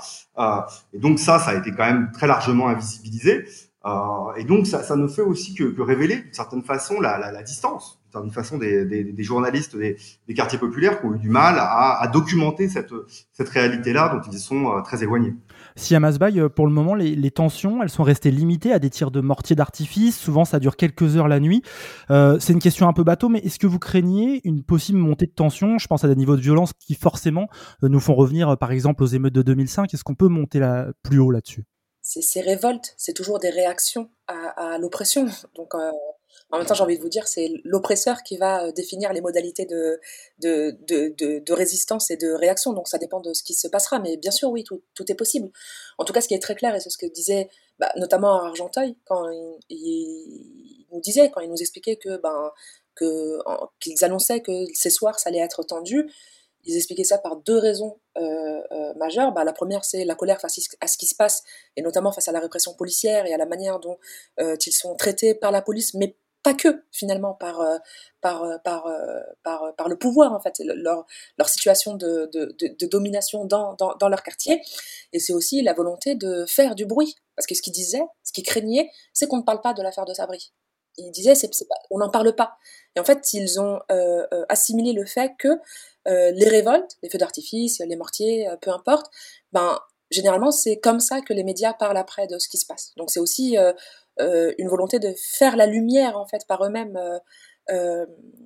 [0.91, 3.45] Et donc ça ça a été quand même très largement invisibilisé
[3.85, 8.57] et donc ça, ne fait aussi que, révéler d'une certaine façon la, distance d'une façon
[8.57, 14.31] des, journalistes des, quartiers populaires qui ont eu du mal à, documenter cette, réalité-là dont
[14.31, 15.35] ils sont euh, très éloignés.
[15.79, 18.89] Si à Masbaï, euh, pour le moment, les, tensions, elles sont restées limitées à des
[18.89, 20.17] tirs de mortier d'artifice.
[20.17, 21.61] Souvent, ça dure quelques heures la nuit.
[22.11, 25.25] Euh, c'est une question un peu bateau, mais est-ce que vous craignez une possible montée
[25.25, 25.77] de tension?
[25.77, 27.47] Je pense à des niveaux de violence qui forcément
[27.83, 29.93] euh, nous font revenir, par exemple, aux émeutes de 2005.
[29.93, 30.59] Est-ce qu'on peut monter
[31.03, 31.63] plus haut là-dessus?
[32.09, 35.25] Ces révoltes, c'est toujours des réactions à, l'oppression.
[35.55, 35.91] Donc, euh,
[36.51, 39.21] en même temps, j'ai envie de vous dire, c'est l'oppresseur qui va euh, définir les
[39.21, 39.99] modalités de,
[41.53, 42.73] résistance et de réaction.
[42.73, 43.99] Donc, ça dépend de ce qui se passera.
[43.99, 45.51] Mais bien sûr, oui, tout, est possible.
[45.99, 48.43] En tout cas, ce qui est très clair, et c'est ce que disait bah, notamment
[48.43, 49.29] Argenteuil, quand
[49.69, 52.51] il, nous disait, quand il nous expliquait que ben,
[53.79, 56.09] qu'ils annonçaient que ces soirs, ça allait être tendu,
[56.65, 59.31] ils expliquaient ça par deux raisons euh, euh, majeures.
[59.31, 61.43] Bah, la première, c'est la colère face à ce qui se passe,
[61.75, 63.97] et notamment face à la répression policière et à la manière dont
[64.39, 67.61] euh, ils sont traités par la police, mais pas que finalement par
[68.21, 68.87] par par
[69.43, 70.53] par, par le pouvoir en fait.
[70.59, 71.05] Leur
[71.37, 74.61] leur situation de, de, de, domination dans, dans, dans leur quartier.
[75.11, 77.15] Et c'est aussi la volonté de faire du bruit.
[77.35, 80.05] Parce que ce qu'ils disaient ce qu'ils craignaient c'est qu'on ne parle pas de l'affaire
[80.05, 80.53] de Sabri.
[80.97, 81.49] Ils disaient c'est,
[81.91, 82.57] on n'en parle pas.
[82.95, 83.81] Et en fait ils ont
[84.47, 85.49] assimilé le fait que
[86.05, 89.11] les révoltes les feux d'artifice les mortiers peu importe
[89.51, 92.93] ben généralement c'est comme ça que les médias parlent après de ce qui se passe
[92.97, 93.57] donc c'est aussi
[94.19, 97.19] euh, une volonté de faire la lumière en fait par eux-mêmes euh,
[97.71, 98.05] euh,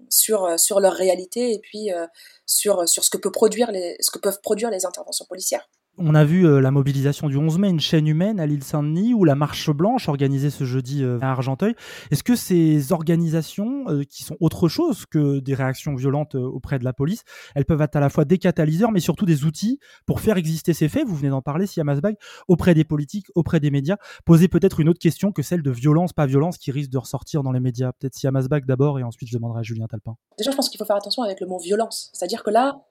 [0.09, 1.89] sur sur leur réalité et puis
[2.45, 5.67] sur sur ce que peut produire les ce que peuvent produire les interventions policières.
[5.99, 9.13] On a vu euh, la mobilisation du 11 mai, une chaîne humaine à l'île Saint-Denis
[9.13, 11.75] ou la marche blanche organisée ce jeudi euh, à Argenteuil.
[12.09, 16.83] Est-ce que ces organisations, euh, qui sont autre chose que des réactions violentes auprès de
[16.83, 17.21] la police,
[17.53, 19.77] elles peuvent être à la fois des catalyseurs, mais surtout des outils
[20.07, 21.07] pour faire exister ces faits?
[21.07, 22.15] Vous venez d'en parler, Siam Asbag,
[22.47, 23.97] auprès des politiques, auprès des médias.
[24.25, 27.43] Poser peut-être une autre question que celle de violence, pas violence, qui risque de ressortir
[27.43, 27.91] dans les médias.
[27.91, 30.15] Peut-être Siam Asbag d'abord, et ensuite je demanderai à Julien Talpin.
[30.39, 32.09] Déjà, je pense qu'il faut faire attention avec le mot violence.
[32.13, 32.81] C'est-à-dire que là,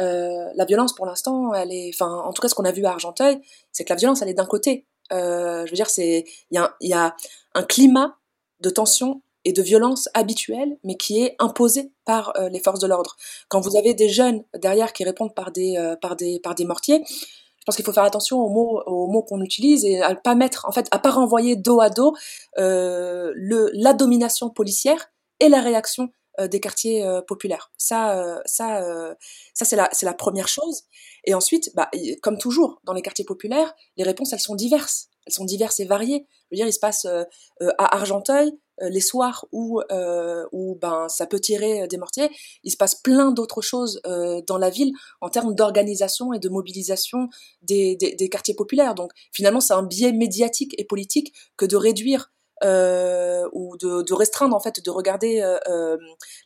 [0.00, 2.84] euh, la violence pour l'instant, elle est, enfin, en tout cas, ce qu'on a vu
[2.84, 3.40] à Argenteuil,
[3.72, 4.86] c'est que la violence, elle est d'un côté.
[5.12, 7.16] Euh, je veux dire, c'est, il y a,
[7.54, 8.16] un climat
[8.60, 12.86] de tension et de violence habituelle, mais qui est imposé par euh, les forces de
[12.86, 13.16] l'ordre.
[13.48, 17.02] Quand vous avez des jeunes derrière qui répondent par des, par des, par des mortiers,
[17.06, 20.34] je pense qu'il faut faire attention aux mots, aux mots qu'on utilise et à pas
[20.34, 22.14] mettre, en fait, à pas renvoyer dos à dos
[22.56, 27.70] la domination policière et la réaction des quartiers euh, populaires.
[27.76, 28.82] Ça, euh, ça,
[29.54, 30.84] ça c'est la, première chose.
[31.24, 31.90] Et ensuite, bah,
[32.22, 35.08] comme toujours dans les quartiers populaires, les réponses elles sont diverses.
[35.26, 36.26] Elles sont diverses et variées.
[36.50, 39.80] Je veux dire, il se passe à Argenteuil les soirs où,
[40.50, 42.28] où ben ça peut tirer des mortiers.
[42.64, 47.28] Il se passe plein d'autres choses dans la ville en termes d'organisation et de mobilisation
[47.62, 48.96] des, des quartiers populaires.
[48.96, 52.32] Donc finalement, c'est un biais médiatique et politique que de réduire
[52.64, 55.96] euh, ou de, de, restreindre en fait, de regarder euh, euh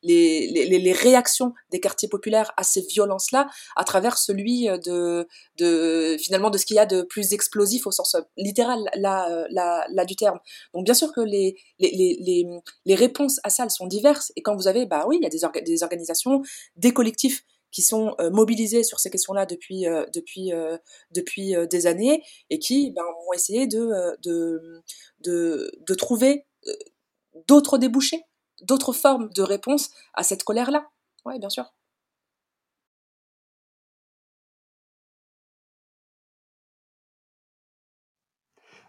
[0.03, 5.27] les, les, les, réactions des quartiers populaires à ces violences-là à travers celui de,
[5.59, 9.87] de finalement de ce qu'il y a de plus explosif au sens littéral là, là,
[9.91, 10.39] là du terme.
[10.75, 12.47] Donc bien sûr que les, les, les,
[12.85, 15.27] les réponses à ça elles sont diverses et quand vous avez bah oui il y
[15.27, 16.43] a des, des organisations,
[16.77, 20.79] des collectifs qui sont euh, mobilisés sur ces questions-là depuis euh, depuis euh,
[21.11, 24.83] depuis des années et qui ben, ont essayé de de
[25.21, 26.47] de, trouver
[27.49, 28.23] d'autres débouchés,
[28.63, 30.89] d'autres formes de réponse à cette colère-là.
[31.25, 31.65] Oui, bien sûr.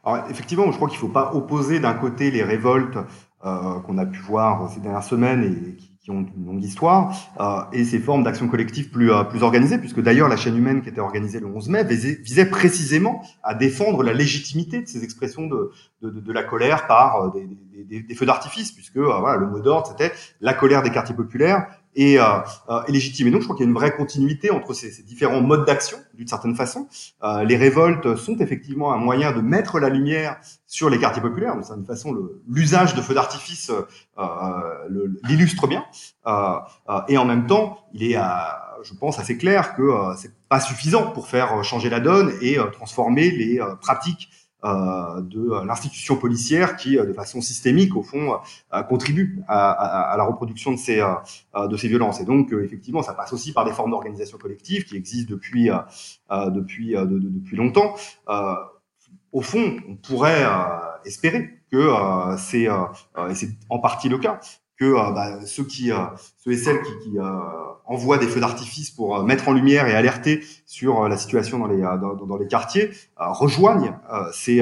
[0.03, 2.97] Alors, effectivement, je crois qu'il ne faut pas opposer d'un côté les révoltes
[3.45, 7.13] euh, qu'on a pu voir ces dernières semaines et qui, qui ont une longue histoire,
[7.41, 10.81] euh, et ces formes d'action collective plus, euh, plus organisées, puisque d'ailleurs la chaîne humaine
[10.81, 15.47] qui était organisée le 11 mai visait, précisément à défendre la légitimité de ces expressions
[15.47, 15.73] de,
[16.31, 17.41] la colère par euh,
[17.89, 21.67] des, feux d'artifice, puisque voilà, le mot d'ordre c'était la colère des quartiers populaires
[21.97, 22.23] et, euh,
[22.69, 23.27] euh, et légitime.
[23.27, 25.65] Et donc, je crois qu'il y a une vraie continuité entre ces, ces différents modes
[25.65, 26.87] d'action, d'une certaine façon.
[27.23, 31.57] Euh, les révoltes sont effectivement un moyen de mettre la lumière sur les quartiers populaires.
[31.57, 32.15] De certaine façon,
[32.47, 33.71] l'usage de feux d'artifice
[34.19, 34.23] euh,
[35.23, 35.83] l'illustre bien.
[36.27, 36.59] Euh,
[37.07, 38.19] et en même temps, il est,
[38.83, 43.31] je pense, assez clair que c'est pas suffisant pour faire changer la donne et transformer
[43.31, 48.39] les pratiques euh, de l'institution policière qui, euh, de façon systémique, au fond,
[48.73, 51.03] euh, contribue à, à, à, la reproduction de ces,
[51.55, 52.21] de ces violences.
[52.21, 55.69] Et donc, effectivement, ça passe aussi par des formes d'organisation collective qui existent depuis,
[56.29, 57.95] depuis, de, de, depuis longtemps.
[59.31, 60.45] au fond, on pourrait
[61.05, 61.89] espérer que
[62.37, 64.39] c'est, et c'est en partie le cas,
[64.77, 65.91] que bah, ceux qui,
[66.37, 67.17] ceux et celles qui, qui
[67.87, 71.57] envoie des feux d'artifice pour euh, mettre en lumière et alerter sur euh, la situation
[71.57, 73.93] dans les, euh, dans, dans les quartiers, rejoignent
[74.31, 74.61] ces,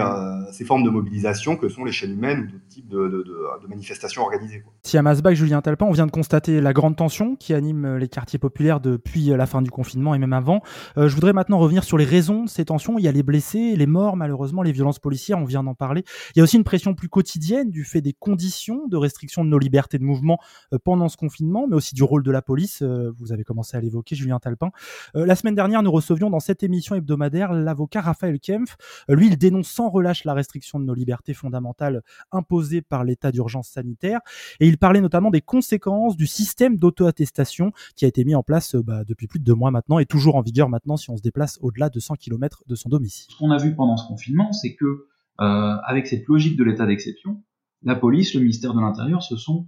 [0.52, 3.68] ces, formes de mobilisation que sont les chaînes humaines ou d'autres types de, de, de,
[3.68, 4.62] manifestations organisées.
[4.62, 4.74] Quoi.
[4.84, 8.08] Si à Masbach, Julien Talpin, on vient de constater la grande tension qui anime les
[8.08, 10.62] quartiers populaires depuis la fin du confinement et même avant.
[10.96, 12.98] je voudrais maintenant revenir sur les raisons de ces tensions.
[12.98, 16.06] Il y a les blessés, les morts, malheureusement, les violences policières, on vient d'en parler.
[16.36, 19.50] Il y a aussi une pression plus quotidienne du fait des conditions de restriction de
[19.50, 20.40] nos libertés de mouvement
[20.84, 22.84] pendant ce confinement, mais aussi du rôle de la police
[23.18, 24.72] vous avez commencé à l'évoquer, Julien Talpin.
[25.16, 28.78] Euh, la semaine dernière, nous recevions dans cette émission hebdomadaire l'avocat Raphaël Kempf.
[29.10, 33.32] Euh, lui, il dénonce sans relâche la restriction de nos libertés fondamentales imposées par l'état
[33.32, 34.20] d'urgence sanitaire.
[34.60, 38.76] Et il parlait notamment des conséquences du système d'auto-attestation qui a été mis en place
[38.76, 41.18] euh, bah, depuis plus de deux mois maintenant et toujours en vigueur maintenant si on
[41.18, 43.32] se déplace au-delà de 100 km de son domicile.
[43.32, 45.08] Ce qu'on a vu pendant ce confinement, c'est que
[45.42, 47.42] euh, avec cette logique de l'état d'exception,
[47.84, 49.68] la police, le ministère de l'Intérieur se sont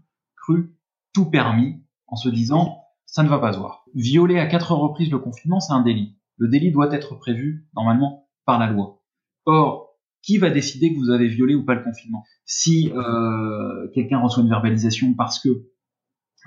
[1.13, 3.85] tout permis en se disant ça ne va pas se voir.
[3.95, 6.17] Violer à quatre reprises le confinement, c'est un délit.
[6.37, 9.01] Le délit doit être prévu, normalement, par la loi.
[9.45, 12.23] Or, qui va décider que vous avez violé ou pas le confinement?
[12.45, 15.49] Si euh, quelqu'un reçoit une verbalisation parce que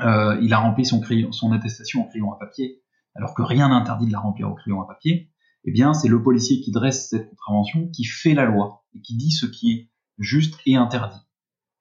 [0.01, 2.83] euh, il a rempli son, son attestation en crayon à papier,
[3.15, 5.33] alors que rien n'interdit de la remplir au crayon à papier,
[5.65, 9.17] eh bien, c'est le policier qui dresse cette contravention qui fait la loi et qui
[9.17, 11.21] dit ce qui est juste et interdit.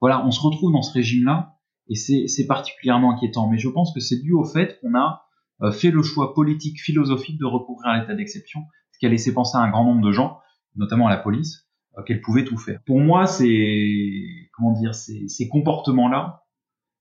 [0.02, 1.59] Voilà, on se retrouve dans ce régime-là
[1.90, 3.50] et c'est particulièrement inquiétant.
[3.50, 5.26] Mais je pense que c'est dû au fait qu'on a
[5.62, 9.34] euh, fait le choix politique, philosophique de recourir à l'état d'exception, ce qui a laissé
[9.34, 10.40] penser à un grand nombre de gens,
[10.76, 12.80] notamment à la police, euh, qu'elle pouvait tout faire.
[12.86, 14.16] Pour moi, c'est
[14.56, 16.44] comment dire, ces, ces comportements-là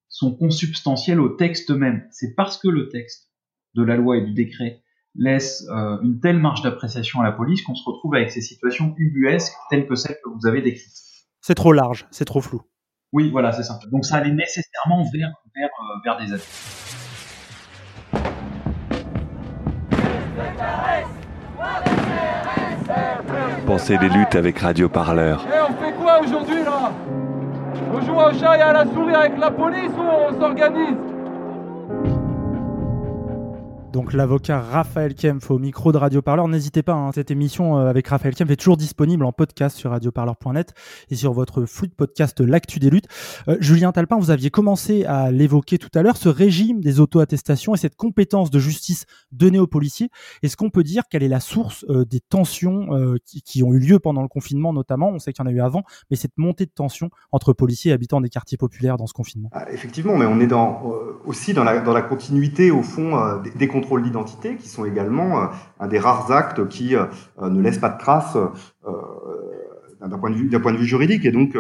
[0.09, 2.07] sont consubstantiels au texte même.
[2.11, 3.31] C'est parce que le texte
[3.75, 4.83] de la loi et du décret
[5.15, 8.95] laisse euh, une telle marge d'appréciation à la police qu'on se retrouve avec ces situations
[8.97, 10.97] ubuesques telles que celles que vous avez décrites.
[11.41, 12.63] C'est trop large, c'est trop flou.
[13.13, 13.79] Oui, voilà, c'est ça.
[13.91, 16.43] Donc ça allait nécessairement vers, vers, euh, vers des abus.
[23.67, 25.47] Pensez des luttes avec Radio Parleur.
[25.47, 26.93] Et on fait quoi aujourd'hui là?
[27.93, 30.97] On joue au chat et à la souris avec la police ou on s'organise?
[33.93, 36.47] Donc l'avocat Raphaël Kempf au micro de Radio Parleur.
[36.47, 39.91] N'hésitez pas, hein, cette émission euh, avec Raphaël Kempf est toujours disponible en podcast sur
[39.91, 40.75] radioparleur.net
[41.11, 43.09] et sur votre flux de podcast L'actu des luttes.
[43.49, 47.75] Euh, Julien Talpin, vous aviez commencé à l'évoquer tout à l'heure, ce régime des auto-attestations
[47.75, 50.11] et cette compétence de justice donnée aux policiers.
[50.43, 53.73] Est-ce qu'on peut dire quelle est la source euh, des tensions euh, qui, qui, ont
[53.73, 55.09] eu lieu pendant le confinement notamment?
[55.09, 57.91] On sait qu'il y en a eu avant, mais cette montée de tensions entre policiers
[57.91, 59.49] et habitants des quartiers populaires dans ce confinement.
[59.53, 63.69] Ah, effectivement, mais on est dans, euh, aussi dans la, dans continuité au fond des
[63.79, 65.47] contrôles d'identité, qui sont également euh,
[65.79, 67.07] un des rares actes qui euh,
[67.41, 68.93] ne laissent pas de traces euh,
[70.01, 71.25] d'un point de vue juridique.
[71.25, 71.57] Et donc,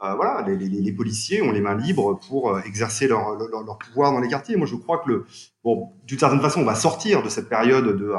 [0.00, 3.36] voilà, les, policiers ont les mains libres pour exercer leur,
[3.78, 4.56] pouvoir dans les quartiers.
[4.56, 5.24] Moi, je crois que
[5.62, 8.14] bon, d'une certaine façon, on va sortir de cette période de,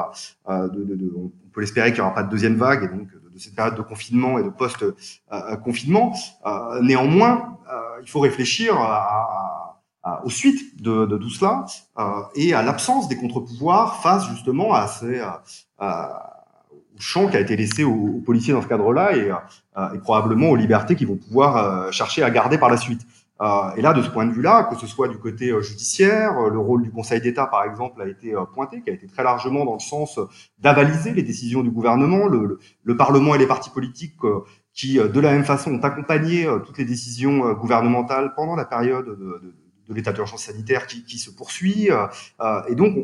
[0.46, 3.74] on peut l'espérer qu'il n'y aura pas de deuxième vague, et donc de cette période
[3.74, 6.14] de confinement et de post-confinement.
[6.80, 7.58] néanmoins,
[8.00, 9.43] il faut réfléchir à
[10.24, 11.64] aux suites de, de, tout cela
[11.98, 12.02] euh,
[12.34, 15.22] et à l'absence des contre-pouvoirs face justement à ces
[15.80, 19.32] au champ qui a été laissé aux, aux policiers dans ce cadre-là et,
[19.94, 23.00] et, probablement aux libertés qu'ils vont pouvoir chercher à garder par la suite.
[23.76, 26.84] et là, de ce point de vue-là, que ce soit du côté judiciaire, le rôle
[26.84, 29.80] du Conseil d'État, par exemple, a été pointé, qui a été très largement dans le
[29.80, 30.20] sens
[30.60, 34.14] d'avaliser les décisions du gouvernement, le, le, le Parlement et les partis politiques
[34.72, 39.40] qui, de la même façon, ont accompagné toutes les décisions gouvernementales pendant la période de,
[39.42, 41.90] de de l'état d'urgence sanitaire qui, qui, se poursuit.
[41.90, 42.96] Euh, et donc,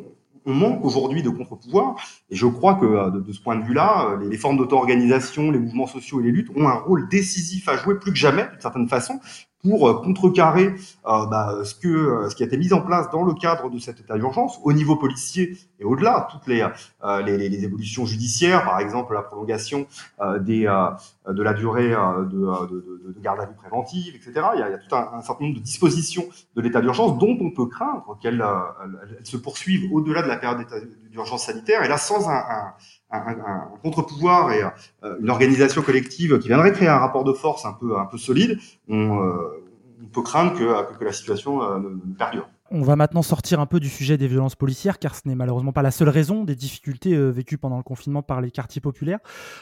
[0.46, 1.96] on, manque aujourd'hui de contre-pouvoir.
[2.30, 5.58] Et je crois que de, de ce point de vue-là, les, les, formes d'auto-organisation, les
[5.58, 8.60] mouvements sociaux et les luttes ont un rôle décisif à jouer, plus que jamais, d'une
[8.60, 9.20] certaine façon,
[9.62, 10.75] pour contrecarrer
[11.07, 13.79] euh, bah, ce, que, ce qui a été mis en place dans le cadre de
[13.79, 16.66] cet état d'urgence, au niveau policier et au-delà, toutes les,
[17.05, 19.87] euh, les, les, évolutions judiciaires, par exemple la prolongation
[20.20, 20.62] euh, des,
[21.29, 24.33] de la durée de, de, de, garde à vue préventive, etc.
[24.55, 26.25] Il y a, il y a tout un, un, certain nombre de dispositions
[26.57, 28.44] de l'état d'urgence dont on peut craindre qu'elles
[29.25, 30.66] se poursuivent au-delà de la période
[31.11, 32.75] d'urgence sanitaire, et là sans un, un
[33.11, 37.64] un, un contre-pouvoir et euh, une organisation collective qui viendrait créer un rapport de force
[37.64, 39.64] un peu un peu solide, on, euh,
[40.12, 42.49] peut craindre que, que la situation euh, ne perdure.
[42.72, 45.72] On va maintenant sortir un peu du sujet des violences policières, car ce n'est malheureusement
[45.72, 49.18] pas la seule raison des difficultés euh, vécues pendant le confinement par les quartiers populaires.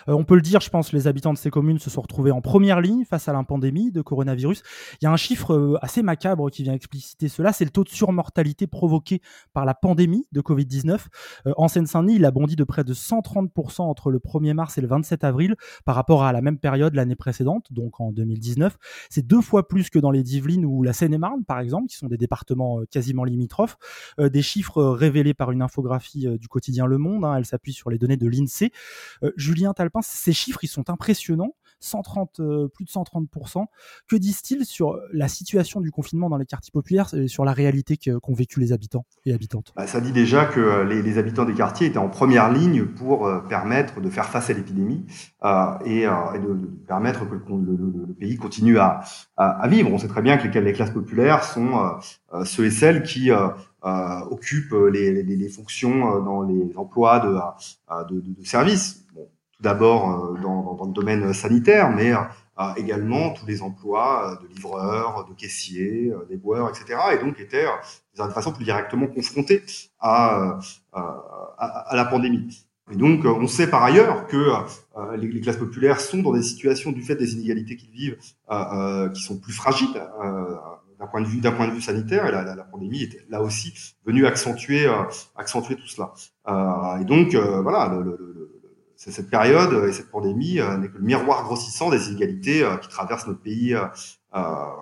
[0.08, 2.32] Euh, on peut le dire, je pense, les habitants de ces communes se sont retrouvés
[2.32, 4.62] en première ligne face à la pandémie de coronavirus.
[5.00, 7.82] Il y a un chiffre euh, assez macabre qui vient expliciter cela, c'est le taux
[7.82, 9.22] de surmortalité provoqué
[9.54, 11.06] par la pandémie de Covid-19.
[11.46, 14.82] Euh, en Seine-Saint-Denis, il a bondi de près de 130% entre le 1er mars et
[14.82, 18.76] le 27 avril par rapport à la même période l'année précédente, donc en 2019.
[19.08, 22.08] C'est deux fois plus que dans les Yvelines ou la Seine-et-Marne, par exemple, qui sont
[22.08, 23.78] des départements quasiment limitrophes.
[24.18, 27.24] Euh, des chiffres révélés par une infographie euh, du quotidien Le Monde.
[27.24, 28.72] Hein, elle s'appuie sur les données de l'INSEE.
[29.22, 31.54] Euh, Julien Talpin, ces chiffres, ils sont impressionnants.
[31.80, 33.66] 130, euh, plus de 130%.
[34.08, 37.96] Que disent-ils sur la situation du confinement dans les quartiers populaires et sur la réalité
[37.96, 39.72] qu'ont vécu les habitants et habitantes?
[39.76, 43.26] Bah, Ça dit déjà que les, les, habitants des quartiers étaient en première ligne pour
[43.26, 45.06] euh, permettre de faire face à l'épidémie
[45.44, 46.54] euh, et, de,
[46.86, 49.00] permettre que le, pays continue à,
[49.68, 49.92] vivre.
[49.92, 51.98] On sait très bien que les, classes populaires sont
[52.44, 53.30] ceux et celles qui
[53.82, 59.06] occupent les, fonctions dans les emplois de, services.
[59.60, 62.12] D'abord dans, dans, le domaine sanitaire, mais
[62.60, 66.98] euh, également tous les emplois de livreurs, de caissiers, d'éboueurs, etc.
[67.12, 67.66] Et donc étaient
[68.18, 69.62] de façon plus directement confrontés
[70.00, 70.58] à,
[70.92, 71.04] à,
[71.56, 72.66] à, la pandémie.
[72.90, 76.90] Et donc, on sait par ailleurs que euh, les, classes populaires sont dans des situations
[76.90, 78.16] du fait des inégalités qu'ils vivent,
[78.50, 79.92] euh, qui sont plus fragiles
[80.98, 82.26] d'un point de vue d'un point de vue sanitaire.
[82.26, 83.72] Et la, la, pandémie était là aussi
[84.04, 84.90] venue accentuer
[85.36, 86.12] accentuer tout cela.
[87.00, 88.37] et donc, voilà, le, le,
[88.98, 92.88] cette période et cette pandémie euh, n'est que le miroir grossissant des inégalités euh, qui
[92.88, 93.86] traversent notre pays euh,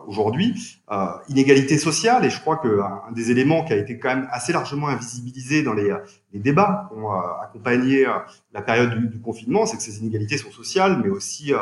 [0.06, 0.82] aujourd'hui.
[1.28, 4.88] inégalité sociale, et je crois qu'un des éléments qui a été quand même assez largement
[4.88, 5.92] invisibilisé dans les,
[6.34, 8.06] débats qui ont accompagné
[8.52, 11.52] la période du, confinement, c'est que ces inégalités sont sociales, mais aussi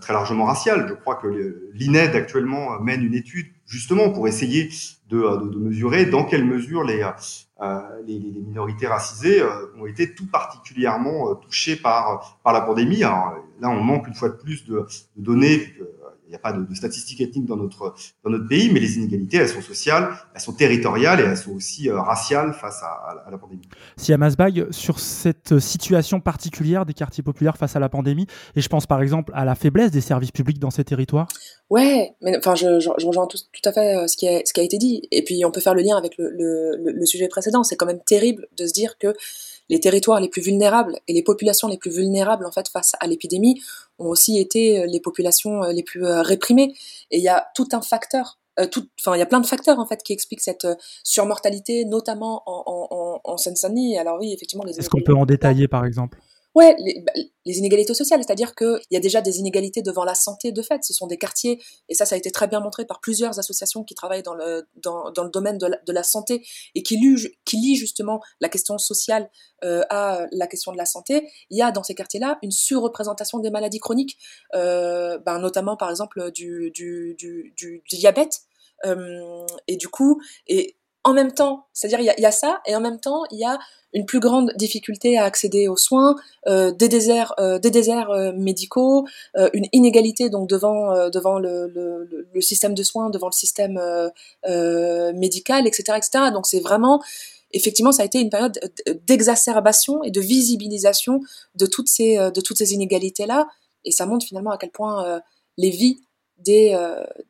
[0.00, 0.86] très largement raciales.
[0.88, 1.26] Je crois que
[1.74, 4.70] l'INED actuellement mène une étude justement pour essayer
[5.08, 7.04] de, mesurer dans quelle mesure les,
[7.60, 13.04] les, les, minorités racisées euh, ont été tout particulièrement euh, touchées par, par la pandémie.
[13.04, 14.86] Alors, là, on manque une fois de plus de,
[15.16, 15.72] de données.
[16.34, 17.94] N'y a pas de, de, statistiques ethniques dans notre,
[18.24, 21.52] dans notre pays, mais les inégalités, elles sont sociales, elles sont territoriales et elles sont
[21.52, 23.68] aussi euh, raciales face à, à, la pandémie.
[23.96, 28.68] Si Amasbag, sur cette situation particulière des quartiers populaires face à la pandémie, et je
[28.68, 31.28] pense par exemple à la faiblesse des services publics dans ces territoires
[31.70, 34.52] Ouais, mais enfin, je, je, je rejoins tout, tout, à fait ce qui, a, ce
[34.52, 35.08] qui a été dit.
[35.10, 37.64] Et puis, on peut faire le lien avec le, le, le sujet précédent.
[37.64, 39.14] C'est quand même terrible de se dire que
[39.68, 43.06] les territoires les plus vulnérables et les populations les plus vulnérables en fait face à
[43.06, 43.60] l'épidémie
[43.98, 46.74] ont aussi été euh, les populations euh, les plus euh, réprimées.
[47.10, 49.46] Et il y a tout un facteur, euh, tout, enfin il y a plein de
[49.46, 50.66] facteurs en fait qui expliquent cette
[51.02, 53.98] surmortalité, notamment en, en, en Seine-Saint-Denis.
[53.98, 54.78] Alors oui, effectivement, les.
[54.78, 56.18] Est-ce qu'on peut en détailler par exemple?
[56.54, 57.12] Ouais, les, bah,
[57.44, 60.84] les, inégalités sociales, c'est-à-dire qu'il y a déjà des inégalités devant la santé de fait.
[60.84, 63.82] Ce sont des quartiers, et ça, ça a été très bien montré par plusieurs associations
[63.82, 68.48] qui travaillent dans le, dans, le domaine de la, santé et qui, lient, justement la
[68.48, 69.30] question sociale
[69.64, 71.28] euh, à la question de la santé.
[71.50, 74.16] Il y a dans ces quartiers-là une surreprésentation des maladies chroniques,
[74.52, 78.42] ben, notamment par exemple du, du, du diabète.
[78.84, 82.74] Euh, et du coup, et en même temps, c'est-à-dire il y, y a, ça, et
[82.74, 83.58] en même temps, il y a
[83.94, 88.32] une plus grande difficulté à accéder aux soins, euh, des déserts, euh, des déserts euh,
[88.32, 93.28] médicaux, euh, une inégalité donc devant euh, devant le, le, le, système de soins, devant
[93.28, 96.30] le système euh, médical, etc., etc.
[96.32, 97.00] Donc c'est vraiment
[97.52, 98.58] effectivement, ça a été une période
[99.06, 101.20] d'exacerbation et de visibilisation
[101.54, 103.46] de toutes ces de toutes ces inégalités là,
[103.84, 105.20] et ça montre finalement à quel point
[105.56, 106.00] les vies
[106.38, 106.76] des,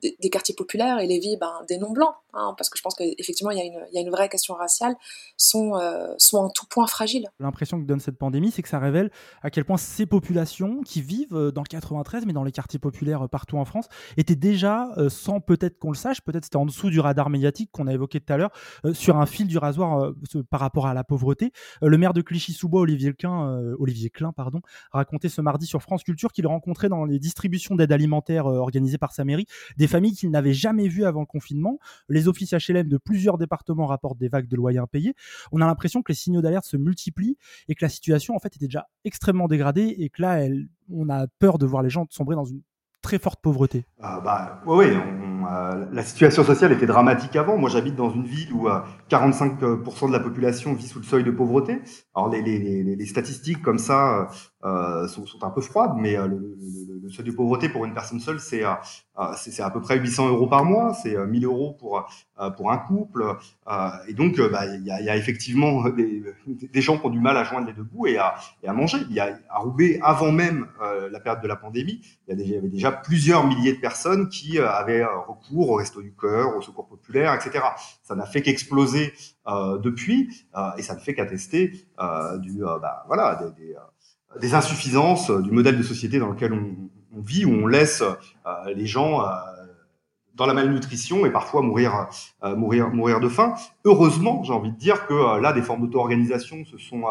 [0.02, 3.50] des, quartiers populaires et les vies ben, des non-blancs, hein, parce que je pense qu'effectivement,
[3.50, 4.96] il, il y a une vraie question raciale,
[5.36, 7.28] sont, euh, en tout point fragiles.
[7.40, 9.10] L'impression que donne cette pandémie, c'est que ça révèle
[9.42, 12.78] à quel point ces populations qui vivent euh, dans le 93, mais dans les quartiers
[12.78, 16.56] populaires euh, partout en France, étaient déjà, euh, sans peut-être qu'on le sache, peut-être c'était
[16.56, 18.50] en dessous du radar médiatique qu'on a évoqué tout à l'heure,
[18.92, 20.12] sur un fil du rasoir
[20.50, 21.52] par rapport à la pauvreté.
[21.82, 24.60] le maire de Clichy-sous-Bois, Olivier Klein, Olivier Klein pardon,
[24.92, 29.12] racontait ce mardi sur France Culture qu'il rencontrait dans les distributions d'aide alimentaire organisées par
[29.12, 31.78] sa mairie, des familles qu'il n'avait jamais vues avant le confinement.
[32.28, 35.14] Offices HLM de plusieurs départements rapportent des vagues de loyers impayés.
[35.52, 37.36] On a l'impression que les signaux d'alerte se multiplient
[37.68, 40.46] et que la situation en fait était déjà extrêmement dégradée et que là,
[40.90, 42.62] on a peur de voir les gens sombrer dans une
[43.04, 43.84] très forte pauvreté.
[44.02, 47.58] Euh, bah, oui, euh, la situation sociale était dramatique avant.
[47.58, 51.22] Moi, j'habite dans une ville où euh, 45% de la population vit sous le seuil
[51.22, 51.82] de pauvreté.
[52.14, 54.24] Alors, les, les, les, les statistiques comme ça euh,
[55.08, 58.20] sont, sont, un peu froides, mais le, le, le, seuil de pauvreté pour une personne
[58.20, 58.62] seule, c'est
[59.36, 62.08] c'est à peu près 800 euros par mois, c'est 1000 euros pour
[62.56, 63.24] pour un couple.
[64.08, 67.20] et donc, bah, il y, a, y, a, effectivement des, des, gens qui ont du
[67.20, 68.98] mal à joindre les deux bouts et à, et à manger.
[69.10, 70.66] Il y a à Roubaix, avant même
[71.10, 75.04] la période de la pandémie, il y avait déjà plusieurs milliers de personnes qui avaient
[75.04, 77.64] recours au Resto du Cœur, au Secours Populaire, etc.
[78.02, 79.12] Ça n'a fait qu'exploser
[79.46, 83.74] euh, depuis, euh, et ça ne fait qu'attester euh, du, bah, voilà, des, des,
[84.40, 88.02] des, insuffisances du modèle de société dans lequel on, vit, où on laisse
[88.74, 89.22] les gens
[90.34, 92.08] dans la malnutrition et parfois mourir,
[92.42, 93.54] mourir, mourir de faim.
[93.84, 97.04] Heureusement, j'ai envie de dire que là, des formes d'auto-organisation se sont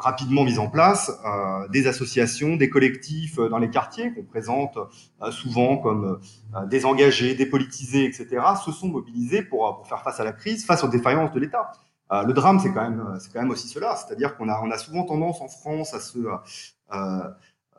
[0.00, 4.76] rapidement mises en place, euh, des associations, des collectifs euh, dans les quartiers qu'on présente
[5.22, 6.20] euh, souvent comme
[6.56, 8.28] euh, désengagés, dépolitisés, etc.,
[8.64, 11.72] se sont mobilisés pour faire face à la crise, face aux défaillances de l'État.
[12.12, 14.70] Euh, le drame, c'est quand même, c'est quand même aussi cela, c'est-à-dire qu'on a, on
[14.70, 16.18] a souvent tendance en France à se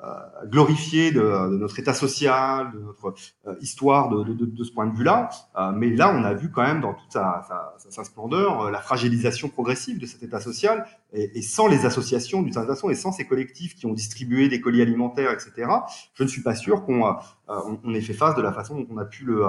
[0.04, 3.14] euh, glorifier de, de, notre état social, de notre
[3.46, 5.30] euh, histoire de, de, de, ce point de vue-là.
[5.56, 8.80] Euh, mais là, on a vu quand même dans toute sa, sa, sa splendeur la
[8.80, 10.88] fragilisation progressive de cet état social.
[11.14, 14.48] Et, et sans les associations d'une certaine façon, et sans ces collectifs qui ont distribué
[14.48, 15.70] des colis alimentaires, etc.,
[16.14, 17.04] je ne suis pas sûr qu'on
[17.48, 19.44] on, on, ait fait face de la façon dont on a pu le,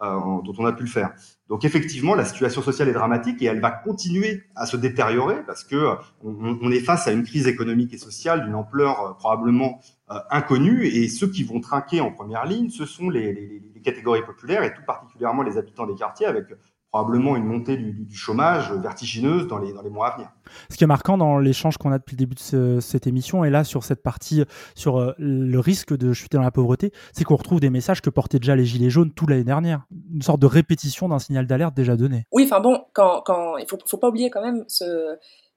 [0.00, 1.12] dont on a pu le faire.
[1.48, 5.64] Donc effectivement, la situation sociale est dramatique et elle va continuer à se détériorer parce
[5.64, 10.18] que on, on est face à une crise économique et sociale d'une ampleur probablement euh,
[10.30, 14.22] inconnus et ceux qui vont trinquer en première ligne, ce sont les, les, les, catégories
[14.22, 16.46] populaires et tout particulièrement les habitants des quartiers avec
[16.90, 20.30] probablement une montée du, du, chômage vertigineuse dans les, dans les mois à venir.
[20.70, 23.44] Ce qui est marquant dans l'échange qu'on a depuis le début de ce, cette émission
[23.44, 24.44] et là sur cette partie
[24.74, 28.10] sur euh, le risque de chuter dans la pauvreté, c'est qu'on retrouve des messages que
[28.10, 31.74] portaient déjà les gilets jaunes toute l'année dernière, une sorte de répétition d'un signal d'alerte
[31.74, 32.26] déjà donné.
[32.32, 35.16] Oui, enfin bon, quand, quand il faut, faut pas oublier quand même ce,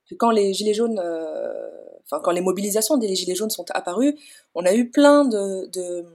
[0.09, 1.69] que quand les gilets jaunes, euh,
[2.05, 4.15] enfin quand les mobilisations des gilets jaunes sont apparues,
[4.55, 6.05] on a eu plein de, de,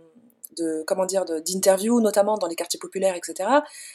[0.57, 3.49] de comment dire, d'interviews, notamment dans les quartiers populaires, etc.,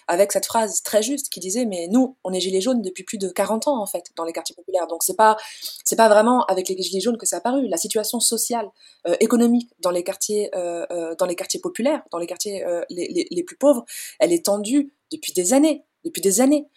[0.07, 3.17] avec cette phrase très juste qui disait mais nous, on est gilets jaunes depuis plus
[3.17, 5.37] de 40 ans en fait dans les quartiers populaires, donc c'est pas
[5.83, 7.67] c'est pas vraiment avec les gilets jaunes que ça a apparu.
[7.67, 8.69] La situation sociale,
[9.07, 13.07] euh, économique dans les quartiers euh, euh, dans les quartiers populaires, dans les quartiers les,
[13.07, 13.85] les, les plus pauvres,
[14.19, 16.67] elle est tendue depuis des années, depuis des années.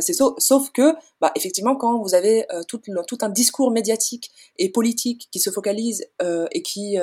[0.00, 5.28] C'est sauf, que, bah, effectivement, quand vous avez tout, tout, un discours médiatique et politique
[5.30, 6.06] qui se focalise
[6.50, 6.96] et qui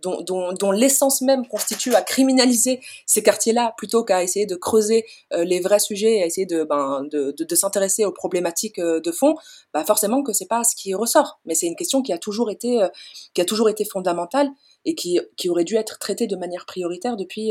[0.00, 5.04] dont, dont, dont l'essence même constitue à criminaliser ces quartiers-là plutôt qu'à essayer de creuser
[5.32, 8.78] euh, les vrais sujets et à essayer de, ben, de, de, de s'intéresser aux problématiques
[8.78, 9.34] euh, de fond,
[9.72, 11.40] bah forcément que c'est pas ce qui ressort.
[11.44, 12.88] Mais c'est une question qui a toujours été, euh,
[13.34, 14.50] qui a toujours été fondamentale
[14.84, 17.50] et qui, qui aurait dû être traitée de manière prioritaire depuis,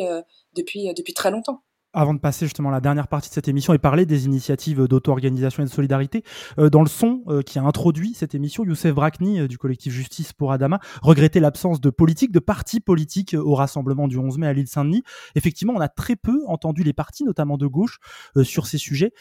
[0.54, 1.65] depuis, depuis très longtemps
[1.96, 5.64] avant de passer justement la dernière partie de cette émission et parler des initiatives d'auto-organisation
[5.64, 6.24] et de solidarité,
[6.60, 9.94] euh, dans le son euh, qui a introduit cette émission, Youssef Brakni euh, du collectif
[9.94, 14.48] Justice pour Adama regrettait l'absence de politique, de partis politiques au rassemblement du 11 mai
[14.48, 15.04] à l'île Saint-Denis.
[15.36, 18.00] Effectivement, on a très peu entendu les partis, notamment de gauche,
[18.44, 19.12] sur ces sujets.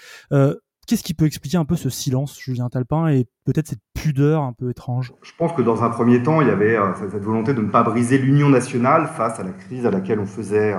[0.86, 4.52] Qu'est-ce qui peut expliquer un peu ce silence, Julien Talpin, et peut-être cette pudeur un
[4.52, 5.14] peu étrange?
[5.22, 6.76] Je pense que dans un premier temps, il y avait
[7.10, 10.26] cette volonté de ne pas briser l'union nationale face à la crise à laquelle on
[10.26, 10.74] faisait,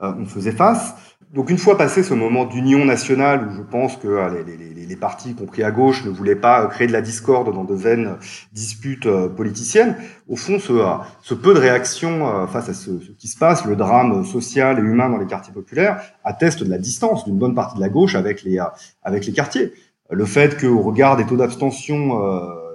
[0.00, 1.13] on faisait face.
[1.34, 5.34] Donc une fois passé ce moment d'union nationale où je pense que ah, les, partis,
[5.34, 8.16] compris à gauche, ne voulaient pas créer de la discorde dans de vaines
[8.52, 9.96] disputes euh, politiciennes,
[10.28, 13.64] au fond, ce, euh, ce peu de réaction euh, face à ce, qui se passe,
[13.64, 17.56] le drame social et humain dans les quartiers populaires, atteste de la distance d'une bonne
[17.56, 18.60] partie de la gauche avec les,
[19.02, 19.72] avec les quartiers.
[20.10, 22.12] Le fait qu'au regard des taux d'abstention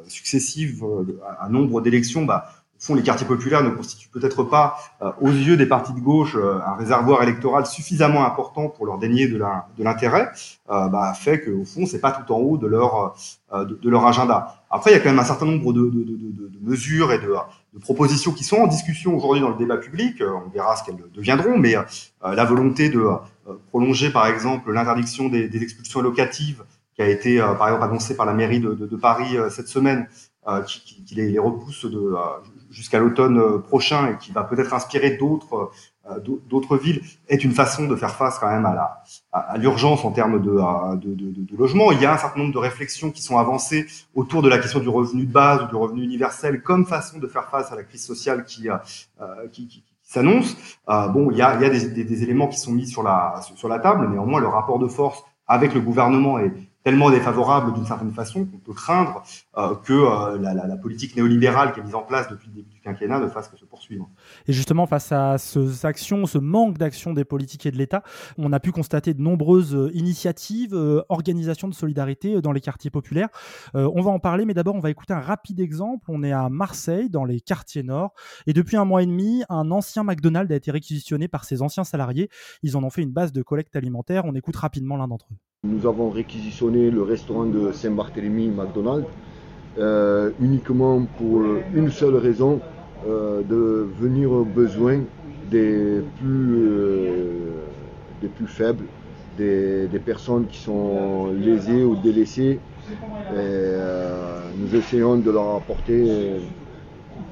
[0.07, 0.81] successifs,
[1.41, 2.49] un nombre d'élections, bah,
[2.79, 6.35] fond, les quartiers populaires ne constituent peut-être pas, euh, aux yeux des partis de gauche,
[6.35, 9.37] euh, un réservoir électoral suffisamment important pour leur dénier de
[9.83, 10.29] l'intérêt,
[10.69, 13.15] euh, bah, fait qu'au fond, c'est pas tout en haut de leur,
[13.53, 14.63] de, leur agenda.
[14.71, 17.33] Après, il y a quand même un certain nombre de, de, de mesures et de,
[17.81, 20.21] propositions qui sont en discussion aujourd'hui dans le débat public.
[20.21, 21.75] On verra ce qu'elles deviendront, mais
[22.21, 23.03] la volonté de
[23.69, 26.63] prolonger, par exemple, l'interdiction des, des, expulsions locatives
[26.95, 30.07] qui a été, par exemple, annoncée par la mairie de, Paris cette semaine,
[30.65, 32.13] qui, qui, les, repousse de,
[32.69, 35.71] jusqu'à l'automne euh, prochain et qui va peut-être inspirer d'autres
[36.09, 40.03] euh, d'autres villes est une façon de faire face quand même à la à, l'urgence
[40.05, 40.57] en termes de,
[40.95, 41.91] de, de, de, logement.
[41.91, 44.79] Il y a un certain nombre de réflexions qui sont avancées autour de la question
[44.79, 47.83] du revenu de base ou du revenu universel comme façon de faire face à la
[47.83, 48.77] crise sociale qui, euh,
[49.51, 50.57] qui, qui, s'annonce.
[50.89, 53.03] Euh, bon, il y a, y a des, des, des, éléments qui sont mis sur
[53.03, 56.51] la sur la table, néanmoins le rapport de force avec le gouvernement est
[56.83, 59.23] tellement défavorable d'une certaine façon qu'on peut craindre
[59.57, 62.83] euh, que euh, la, politique néolibérale qui est mise en place depuis le début du
[62.83, 64.09] quinquennat ne fasse que se poursuivre.
[64.47, 68.03] Et justement, face à ces actions, ce manque d'action des politiques et de l'État,
[68.37, 70.73] on a pu constater de nombreuses euh, initiatives,
[71.09, 73.29] organisations de solidarité dans les quartiers populaires.
[73.73, 76.05] on va en parler, mais d'abord, on va écouter un rapide exemple.
[76.07, 78.13] On est à Marseille, dans les quartiers nord,
[78.47, 81.83] et depuis un mois et demi, un ancien McDonald's a été réquisitionné par ses anciens
[81.83, 82.29] salariés.
[82.63, 84.23] Ils en ont fait une base de collecte alimentaire.
[84.25, 85.37] On écoute rapidement l'un d'entre eux.
[85.63, 89.07] Nous avons réquisitionné le restaurant de Saint-Barthélemy McDonald's
[89.79, 92.59] euh, uniquement pour euh, une seule raison,
[93.07, 94.99] euh, de venir aux besoins
[95.49, 96.67] des plus,
[98.21, 98.83] des plus faibles,
[99.37, 102.59] des, personnes qui sont lésées ou délaissées.
[104.59, 106.35] nous essayons de leur apporter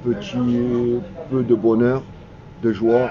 [0.06, 2.02] un petit peu de bonheur,
[2.62, 3.10] de joie.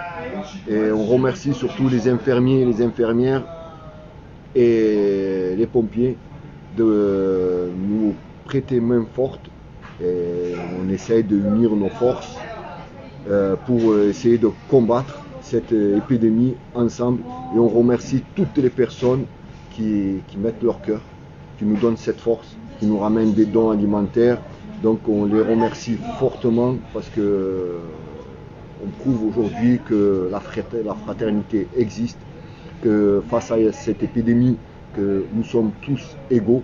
[0.67, 3.43] Et on remercie surtout les infirmiers et les infirmières
[4.55, 6.17] et les pompiers
[6.75, 8.15] de nous
[8.47, 9.49] prêter main forte
[10.01, 12.35] et on essaye de unir nos forces
[13.29, 17.21] euh, pour essayer de combattre cette épidémie ensemble
[17.55, 19.25] et on remercie toutes les personnes
[19.71, 21.01] qui, mettent leur cœur,
[21.57, 24.39] qui nous donnent cette force, qui nous ramènent des dons alimentaires.
[24.81, 27.77] Donc on les remercie fortement parce que
[28.83, 32.19] on prouve aujourd'hui que la fraternité existe
[32.81, 34.57] que face à cette épidémie,
[34.95, 36.63] que nous sommes tous égaux.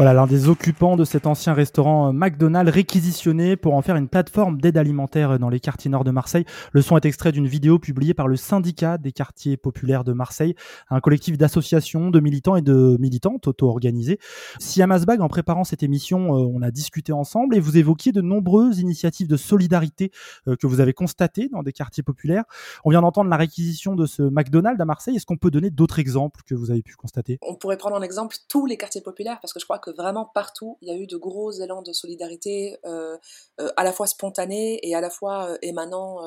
[0.00, 4.08] Voilà, l'un des occupants de cet ancien restaurant euh, McDonald's réquisitionné pour en faire une
[4.08, 6.46] plateforme d'aide alimentaire dans les quartiers nord de Marseille.
[6.72, 10.54] Le son est extrait d'une vidéo publiée par le syndicat des quartiers populaires de Marseille,
[10.88, 14.18] un collectif d'associations, de militants et de militantes auto-organisées.
[14.58, 18.12] Si à Masbag, en préparant cette émission, euh, on a discuté ensemble et vous évoquiez
[18.12, 20.12] de nombreuses initiatives de solidarité
[20.48, 22.44] euh, que vous avez constatées dans des quartiers populaires.
[22.86, 25.16] On vient d'entendre la réquisition de ce McDonald's à Marseille.
[25.16, 27.38] Est-ce qu'on peut donner d'autres exemples que vous avez pu constater?
[27.42, 30.24] On pourrait prendre en exemple tous les quartiers populaires parce que je crois que vraiment
[30.24, 33.16] partout, il y a eu de gros élans de solidarité, euh,
[33.60, 36.18] euh, à la fois spontanés et à la fois euh, émanant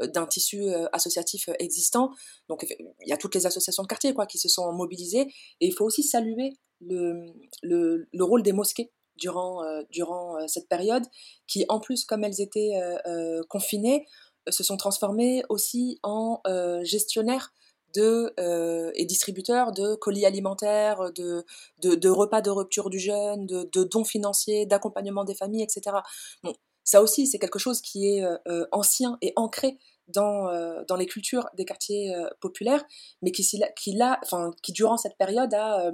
[0.00, 2.10] d'un tissu associatif existant.
[2.48, 5.32] Donc il y a toutes les associations de quartier quoi, qui se sont mobilisées.
[5.60, 7.26] Et il faut aussi saluer le,
[7.62, 11.04] le, le rôle des mosquées durant, durant cette période,
[11.46, 12.72] qui en plus, comme elles étaient
[13.48, 14.06] confinées,
[14.48, 16.40] se sont transformées aussi en
[16.82, 17.52] gestionnaires
[17.94, 21.44] de, euh, et distributeurs de colis alimentaires, de,
[21.82, 25.96] de, repas de rupture du jeûne, de, dons financiers, d'accompagnement des familles, etc.
[26.42, 29.78] Bon, ça aussi, c'est quelque chose qui est euh, euh, ancien et ancré
[30.08, 30.52] dans,
[30.86, 32.84] dans les cultures des quartiers populaires,
[33.22, 33.42] mais qui,
[33.74, 34.20] qui, là,
[34.62, 35.92] qui durant cette période a,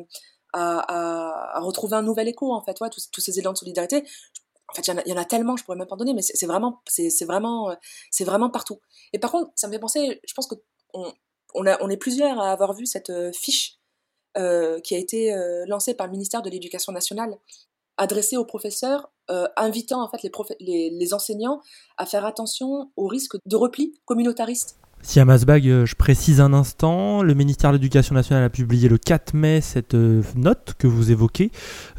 [0.52, 4.02] a, retrouvé un nouvel écho, en fait, ouais, tous, tous ces élans de solidarité.
[4.68, 6.46] En fait, il y, en a tellement, je pourrais même pas en donner, mais c'est
[6.46, 7.72] vraiment, c'est vraiment,
[8.10, 8.80] c'est vraiment partout.
[9.12, 10.56] Et par contre, ça me fait penser, je pense que
[11.54, 13.80] on, est plusieurs à avoir vu cette fiche
[14.38, 17.36] euh, qui a été euh, lancée par le ministère de l'Éducation nationale,
[17.96, 20.22] adressée aux professeurs, euh, invitant en fait
[20.60, 21.60] les, enseignants
[21.96, 26.52] à faire attention au risque de repli communautariste si à Masbag, euh, je précise un
[26.52, 30.86] instant, le ministère de l'Éducation nationale a publié le 4 mai cette euh, note que
[30.86, 31.50] vous évoquez,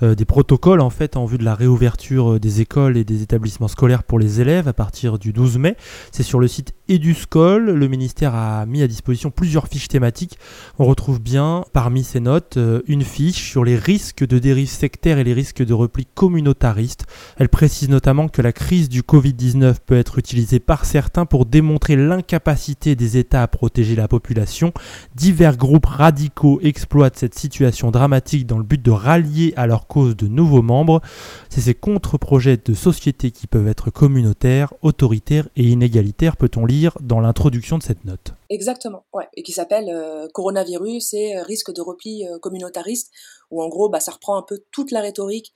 [0.04, 3.68] euh, des protocoles en fait en vue de la réouverture des écoles et des établissements
[3.68, 5.78] scolaires pour les élèves à partir du 12 mai.
[6.12, 7.72] C'est sur le site Eduscol.
[7.72, 10.38] Le ministère a mis à disposition plusieurs fiches thématiques.
[10.78, 15.24] On retrouve bien parmi ces notes une fiche sur les risques de dérive sectaire et
[15.24, 17.06] les risques de repli communautariste.
[17.38, 21.96] Elle précise notamment que la crise du Covid-19 peut être utilisée par certains pour démontrer
[21.96, 24.74] l'incapacité des États à protéger la population,
[25.16, 30.18] divers groupes radicaux exploitent cette situation dramatique dans le but de rallier à leur cause
[30.18, 31.02] de nouveaux membres.
[31.48, 37.20] C'est ces contre-projets de société qui peuvent être communautaires, autoritaires et inégalitaires, peut-on lire dans
[37.20, 38.34] l'introduction de cette note.
[38.50, 39.06] Exactement,
[39.36, 43.12] et qui s'appelle euh, Coronavirus et euh, risque de repli euh, communautariste,
[43.50, 45.54] où en gros, bah, ça reprend un peu toute la rhétorique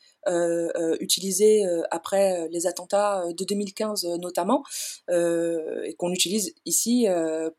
[1.00, 4.64] utilisée après les attentats de 2015 notamment,
[5.08, 7.08] et qu'on utilise ici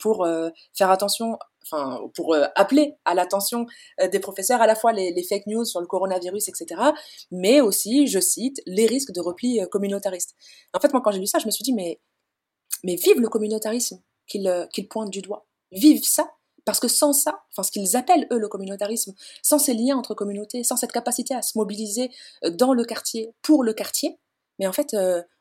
[0.01, 0.27] pour
[0.75, 3.67] faire attention enfin pour appeler à l'attention
[4.11, 6.81] des professeurs à la fois les, fake news sur le coronavirus, etc.,
[7.31, 10.35] mais aussi, je cite, les risques de repli communautariste.
[10.75, 12.01] En fait, moi, quand j'ai lu ça, je me suis dit, mais,
[12.85, 15.47] mais vive le communautarisme qu'ils qu pointent du doigt.
[15.73, 16.31] Vive ça,
[16.65, 20.15] parce que sans ça, enfin ce qu'ils appellent eux le communautarisme, sans ces liens entre
[20.15, 22.11] communautés, sans cette capacité à se mobiliser
[22.53, 24.19] dans le quartier, pour le quartier,
[24.59, 24.97] mais en fait,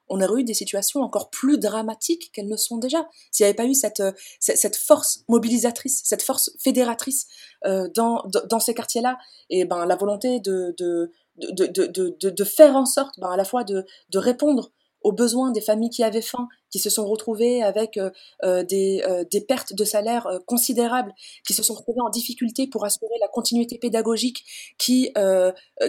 [0.08, 3.08] on aurait eu des situations encore plus dramatiques qu'elles ne sont déjà.
[3.32, 7.28] S'il n'y avait pas eu cette, force mobilisatrice, cette force fédératrice
[7.64, 9.18] dans, dans, ces quartiers-là,
[9.50, 13.46] et ben la volonté de, de, de, de, de faire en sorte ben, à la
[13.46, 13.84] fois de
[14.14, 14.72] répondre
[15.06, 18.10] aux besoins des familles qui avaient faim, qui se sont retrouvées avec euh,
[18.44, 21.14] euh, des, euh, des, pertes de salaire considérables,
[21.46, 24.44] qui se sont retrouvées en difficulté pour assurer la continuité pédagogique,
[24.80, 25.14] qui,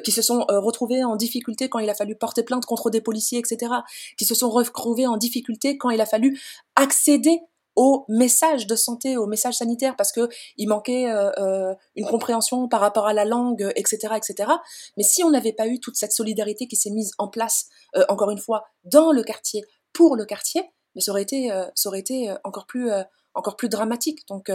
[0.05, 3.39] qui se sont retrouvées en difficulté quand il a fallu porter plainte contre des policiers,
[3.39, 3.73] etc.,
[4.19, 6.39] qui se sont retrouvées en difficulté quand il a fallu
[6.75, 7.41] accéder
[7.77, 12.69] au message de santé, au message sanitaire, parce que il manquait euh, euh, une compréhension
[12.69, 14.51] par rapport à la langue, etc., etc.
[14.97, 18.05] Mais si on n'avait pas eu toute cette solidarité qui s'est mise en place, euh,
[18.09, 19.63] encore une fois, dans le quartier,
[19.93, 20.63] pour le quartier,
[20.95, 22.91] mais ça aurait été, ça aurait été encore plus,
[23.35, 24.27] encore plus dramatique.
[24.29, 24.51] Donc,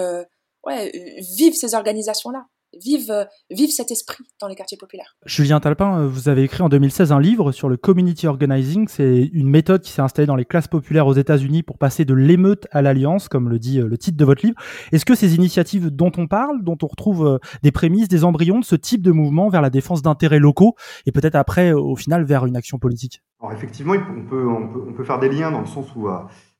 [0.66, 0.92] ouais,
[1.38, 2.48] vive ces organisations-là
[2.80, 5.16] vive, euh, vive cet esprit dans les quartiers populaires.
[5.26, 8.88] Julien Talpin, euh, vous avez écrit en 2016 un livre sur le community organizing.
[8.88, 12.14] C'est une méthode qui s'est installée dans les classes populaires aux États-Unis pour passer de
[12.14, 14.58] l'émeute à l'alliance, comme le dit euh, le titre de votre livre.
[14.92, 18.66] Est-ce que ces initiatives dont on parle, dont on retrouve des prémices, des embryons de
[18.66, 22.46] ce type de mouvement vers la défense d'intérêts locaux et peut-être après, au final, vers
[22.46, 23.22] une action politique?
[23.40, 26.08] Alors effectivement, on peut, on peut, on peut, faire des liens dans le sens où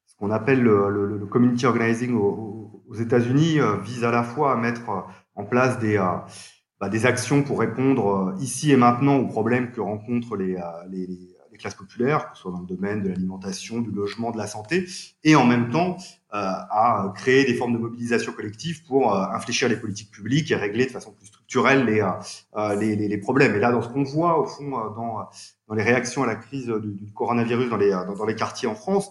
[0.06, 4.56] ce qu'on appelle le, le, community organizing aux, aux États-Unis vise à la fois à
[4.56, 4.90] mettre
[5.36, 6.18] en place des, euh,
[6.80, 10.62] bah, des actions pour répondre euh, ici et maintenant aux problèmes que rencontrent les, euh,
[10.90, 11.08] les,
[11.52, 14.48] les classes populaires, que ce soit dans le domaine de l'alimentation, du logement, de la
[14.48, 14.88] santé,
[15.24, 15.98] et en même temps
[16.34, 20.92] à créer des formes de mobilisation collective pour infléchir les politiques publiques et régler de
[20.92, 22.02] façon plus structurelle les,
[22.80, 23.54] les, les, les, problèmes.
[23.54, 25.28] Et là, dans ce qu'on voit, au fond, dans,
[25.68, 29.10] dans les réactions à la crise du, coronavirus dans les, dans, les quartiers en France,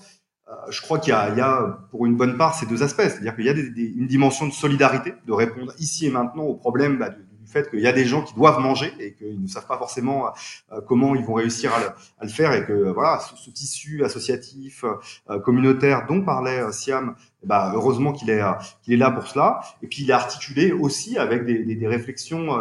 [0.68, 3.02] je crois qu'il y, y, a, pour une bonne part, ces deux aspects.
[3.02, 6.44] C'est-à-dire qu'il y a des, des, une dimension de solidarité, de répondre ici et maintenant
[6.44, 9.42] aux problèmes bah, du, fait qu'il y a des gens qui doivent manger et qu'ils
[9.42, 10.28] ne savent pas forcément
[10.72, 13.50] euh, comment ils vont réussir à le, à le, faire et que voilà ce, ce
[13.50, 14.84] tissu associatif
[15.30, 18.42] euh, communautaire dont parlait euh, Siam bah, heureusement qu'il est,
[18.82, 19.60] qu'il est là pour cela.
[19.82, 22.54] Et puis il est articulé aussi avec des, des, des réflexions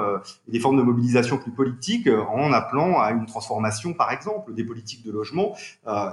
[0.48, 4.64] et des formes de mobilisation plus politiques en appelant à une transformation, par exemple, des
[4.64, 5.54] politiques de logement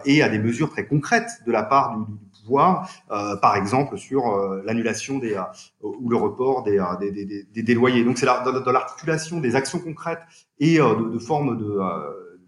[0.04, 4.22] et à des mesures très concrètes de la part du, du pouvoir, par exemple sur
[4.64, 5.36] l'annulation des
[5.82, 8.04] ou le report des, des, des, des loyers.
[8.04, 10.22] Donc c'est dans, dans l'articulation des actions concrètes
[10.60, 11.78] et de, de formes de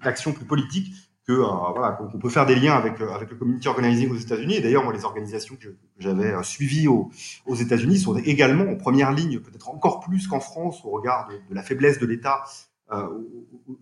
[0.02, 0.92] d'action plus politique
[1.28, 4.16] que euh, voilà qu'on peut faire des liens avec euh, avec le community organizing aux
[4.16, 4.54] États-Unis.
[4.54, 5.68] Et d'ailleurs, moi, les organisations que,
[5.98, 7.10] j'avais euh, suivies aux,
[7.46, 11.34] aux États-Unis sont également en première ligne, peut-être encore plus qu'en France, au regard de,
[11.50, 12.44] de la faiblesse de l'État
[12.92, 13.06] euh,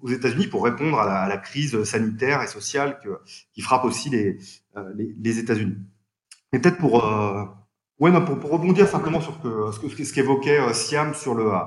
[0.02, 3.20] aux États-Unis pour répondre à la, à la, crise sanitaire et sociale que,
[3.52, 4.38] qui frappe aussi les,
[4.96, 5.76] les, les États-Unis.
[6.56, 7.04] Mais peut-être pour
[7.98, 11.34] Ouais, non, pour, pour, rebondir simplement sur que, ce, que, ce qu'évoquait euh, Siam sur
[11.34, 11.58] le, euh,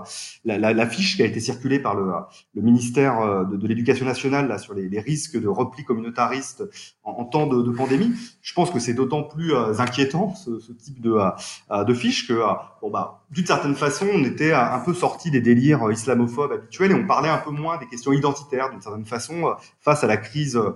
[0.45, 2.19] la, la, la, fiche qui a été circulée par le, euh,
[2.53, 6.63] le ministère euh, de, l'Éducation nationale là, sur les, risques de repli communautariste
[7.01, 8.11] en, temps de, de, pandémie,
[8.43, 11.17] je pense que c'est d'autant plus inquiétant ce, ce, type de,
[11.83, 12.43] de fiche que,
[12.81, 16.95] bon, bah, d'une certaine façon, on était un peu sorti des délires islamophobes habituels et
[16.95, 20.57] on parlait un peu moins des questions identitaires d'une certaine façon face à la crise
[20.57, 20.75] euh,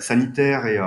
[0.00, 0.80] sanitaire et,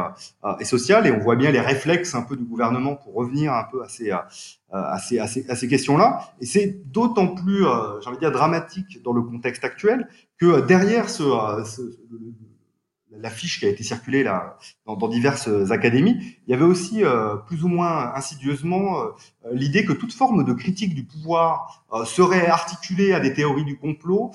[0.59, 1.07] et sociale.
[1.07, 3.87] Et on voit bien les réflexes un peu du gouvernement pour revenir un peu à
[3.87, 6.19] ces, à ces, à ces, à ces questions-là.
[6.41, 10.07] Et c'est d'autant plus, euh, j'ai envie de dire, dramatique dans le contexte actuel
[10.37, 11.23] que derrière ce,
[11.65, 11.81] ce
[13.19, 17.03] la fiche qui a été circulée là dans, dans diverses académies, il y avait aussi
[17.03, 19.09] euh, plus ou moins insidieusement euh,
[19.51, 23.77] l'idée que toute forme de critique du pouvoir euh, serait articulée à des théories du
[23.77, 24.31] complot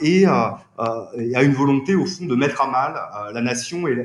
[0.00, 3.00] et, et, à une volonté au fond de mettre à mal
[3.32, 4.04] la nation et la,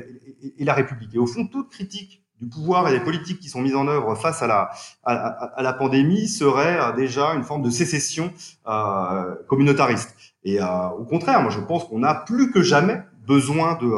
[0.58, 1.14] et, la République.
[1.14, 4.14] Et au fond, toute critique du pouvoir et des politiques qui sont mises en œuvre
[4.14, 4.70] face à la,
[5.04, 8.32] à, la pandémie serait euh, déjà une forme de sécession
[8.66, 10.14] euh, communautariste.
[10.44, 13.02] Et euh, au contraire, moi je pense qu'on a plus que jamais
[13.34, 13.88] besoin de,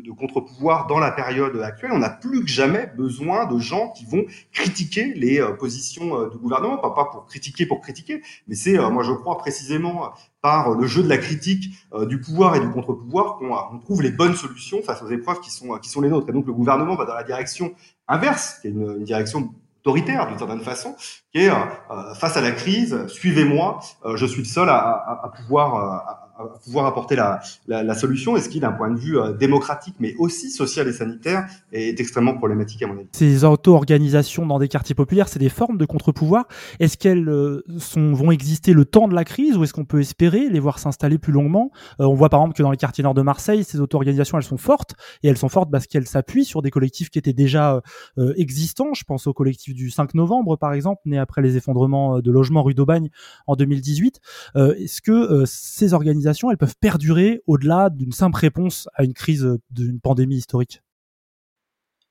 [0.00, 1.92] de, contre-pouvoir dans la période actuelle.
[1.94, 6.78] On a plus que jamais besoin de gens qui vont critiquer les positions du gouvernement,
[6.78, 10.12] pas, pas pour critiquer pour critiquer, mais c'est, moi je crois précisément
[10.42, 14.02] par le jeu de la critique euh, du pouvoir et du contre-pouvoir qu'on on trouve
[14.02, 16.28] les bonnes solutions face aux épreuves qui sont, qui sont les nôtres.
[16.28, 17.72] Et donc le gouvernement va dans la direction
[18.08, 20.96] inverse, qui est une, direction autoritaire d'une certaine façon,
[21.32, 26.21] qui est euh, face à la crise, suivez-moi, euh, je suis le seul à, pouvoir
[26.64, 29.94] pouvoir apporter la, la, la, solution, et ce qui, d'un point de vue euh, démocratique,
[30.00, 33.08] mais aussi social et sanitaire, est extrêmement problématique à mon avis.
[33.12, 36.46] Ces auto-organisations dans des quartiers populaires, c'est des formes de contre-pouvoir.
[36.80, 40.00] Est-ce qu'elles euh, sont, vont exister le temps de la crise, ou est-ce qu'on peut
[40.00, 41.70] espérer les voir s'installer plus longuement?
[42.00, 44.44] Euh, On voit par exemple que dans les quartiers nord de Marseille, ces auto-organisations, elles
[44.44, 47.82] sont fortes, et elles sont fortes parce qu'elles s'appuient sur des collectifs qui étaient déjà
[48.18, 48.94] euh, existants.
[48.94, 52.62] Je pense au collectif du 5 novembre, par exemple, né après les effondrements de logements
[52.62, 53.10] rue d'Aubagne
[53.46, 54.20] en 2018.
[54.56, 60.00] est-ce que ces organisations elles peuvent perdurer au-delà d'une simple réponse à une crise d'une
[60.00, 60.82] pandémie historique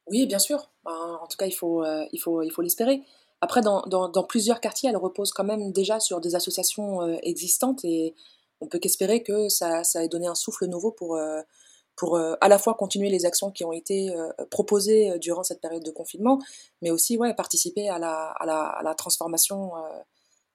[0.07, 0.71] Oui, bien sûr.
[0.83, 3.01] Ben, en tout cas, il faut, euh, il faut, il faut l'espérer.
[3.41, 8.13] Après, dans, plusieurs quartiers, elles reposent quand même déjà sur des associations euh, existantes et
[8.59, 11.41] on peut qu'espérer que ça, ça ait donné un souffle nouveau pour, euh,
[11.95, 14.15] pour à la fois continuer les actions qui ont été
[14.49, 16.39] proposées durant cette période de confinement,
[16.81, 19.73] mais aussi ouais, participer à la, à la, à la transformation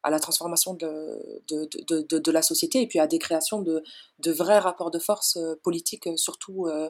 [0.07, 3.83] à la transformation de, de, de, de, la société et puis à des créations de,
[4.25, 6.89] vrais rapports de force euh, politiques sur, tout, euh,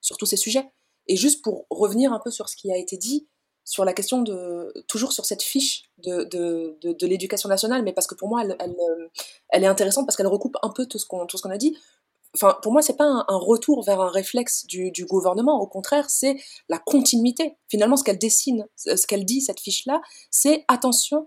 [0.00, 0.68] sur tous ces sujets.
[1.06, 3.28] Et juste pour revenir un peu sur ce qui a été dit,
[3.64, 8.08] sur la question de toujours sur cette fiche de, de, de, l'éducation nationale, mais parce
[8.08, 9.08] que pour moi elle, elle, euh,
[9.50, 11.76] elle est intéressante parce qu'elle recoupe un peu tout ce qu'on tout a dit.
[12.34, 15.58] Enfin, pour moi, c'est pas un, un, retour vers un réflexe du, du gouvernement.
[15.58, 16.36] Au contraire, c'est
[16.68, 17.56] la continuité.
[17.68, 21.26] Finalement, ce qu'elle dessine, ce qu'elle dit cette fiche-là, c'est attention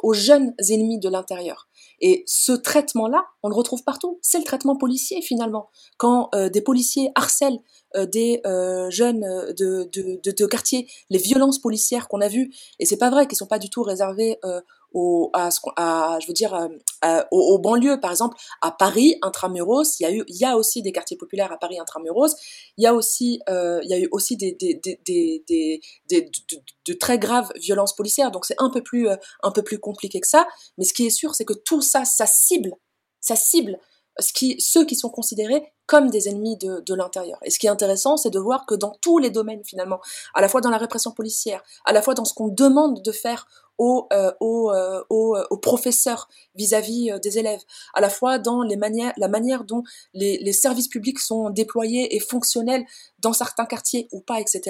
[0.00, 1.68] aux jeunes ennemis de l'intérieur.
[2.00, 4.18] Et ce traitement-là, on le retrouve partout.
[4.22, 5.68] C'est le traitement policier finalement.
[5.98, 7.60] Quand euh, des policiers harcèlent
[7.96, 9.20] euh, des euh, jeunes
[9.58, 13.46] de, de, quartier, les violences policières qu'on a vues, et c'est pas vrai qu'ils sont
[13.46, 14.60] pas du tout réservés euh,
[14.92, 16.68] au, à, à, je veux dire, euh,
[17.02, 18.00] à, aux, banlieues.
[18.00, 21.16] Par exemple, à Paris, intramuros, il y a eu, il y a aussi des quartiers
[21.16, 22.34] populaires à Paris, intramuros.
[22.76, 25.80] Il y a aussi, euh, il y a eu aussi des, des, des, des, des,
[26.08, 28.30] des de, de, très graves violences policières.
[28.30, 30.46] Donc c'est un peu plus, euh, un peu plus compliqué que ça.
[30.78, 32.72] Mais ce qui est sûr, c'est que tout ça, ça cible,
[33.20, 33.78] ça cible
[34.18, 37.38] ce qui, ceux qui sont considérés comme des ennemis de, de l'intérieur.
[37.42, 40.00] Et ce qui est intéressant, c'est de voir que dans tous les domaines, finalement,
[40.34, 43.12] à la fois dans la répression policière, à la fois dans ce qu'on demande de
[43.12, 43.46] faire
[43.80, 47.62] aux, euh, aux, euh, aux, professeurs vis-à-vis -vis des élèves,
[47.94, 52.20] à la fois dans les manières, la manière dont les, services publics sont déployés et
[52.20, 52.84] fonctionnels
[53.20, 54.60] dans certains quartiers ou pas, etc.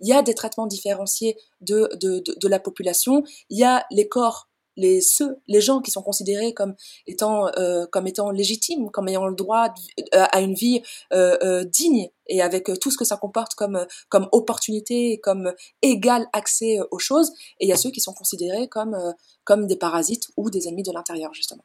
[0.00, 4.08] Il y a des traitements différenciés de, de, de la population, il y a les
[4.08, 6.74] corps les ceux les gens qui sont considérés comme
[7.06, 9.74] étant euh, comme étant légitimes comme ayant le droit
[10.12, 14.28] à une vie euh, euh, digne et avec tout ce que ça comporte comme comme
[14.32, 15.52] opportunité comme
[15.82, 17.32] égal accès aux choses.
[17.60, 18.96] Et il y a ceux qui sont considérés comme
[19.44, 21.64] comme des parasites ou des ennemis de l'intérieur justement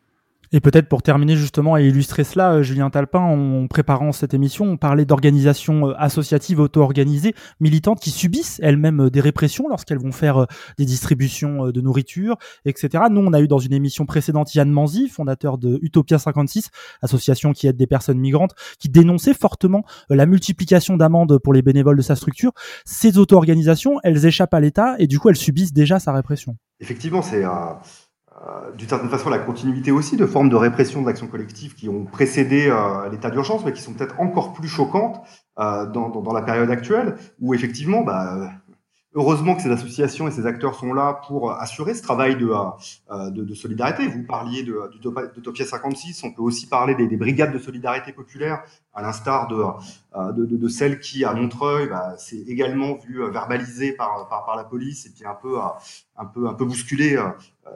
[0.51, 4.65] et peut-être pour terminer justement et illustrer cela, euh, Julien Talpin, en préparant cette émission,
[4.65, 10.11] on parlait d'organisations euh, associatives auto-organisées, militantes, qui subissent elles-mêmes euh, des répressions lorsqu'elles vont
[10.11, 10.47] faire
[10.77, 13.05] des distributions de nourriture, etc.
[13.09, 16.69] Nous, on a eu dans une émission précédente Yann Manzi, fondateur de Utopia 56,
[17.01, 21.97] association qui aide des personnes migrantes, qui dénonçait fortement la multiplication d'amendes pour les bénévoles
[21.97, 22.51] de sa structure.
[22.85, 26.57] Ces auto-organisations, elles échappent à l'État et du coup, elles subissent déjà sa répression.
[26.79, 27.45] Effectivement, c'est...
[27.45, 27.49] Euh,
[28.75, 32.05] d'une certaine façon la continuité aussi de formes de répression de l'action collective qui ont
[32.05, 35.21] précédé euh, l'état d'urgence, mais qui sont peut-être encore plus choquantes
[35.59, 38.51] euh, dans, dans, dans, la période actuelle, où effectivement, bah,
[39.13, 43.29] Heureusement que ces associations et ces acteurs sont là pour assurer ce travail de, euh,
[43.29, 44.07] de, de solidarité.
[44.07, 48.63] Vous parliez d'Utopia 56, on peut aussi parler des, des, brigades de solidarité populaire,
[48.93, 49.55] à l'instar de,
[50.15, 54.55] euh, de, de, celles qui, à Montreuil, bah, c'est également vu verbalisé par, par, par,
[54.55, 55.57] la police et puis un peu,
[56.17, 57.17] un peu, un peu bousculé,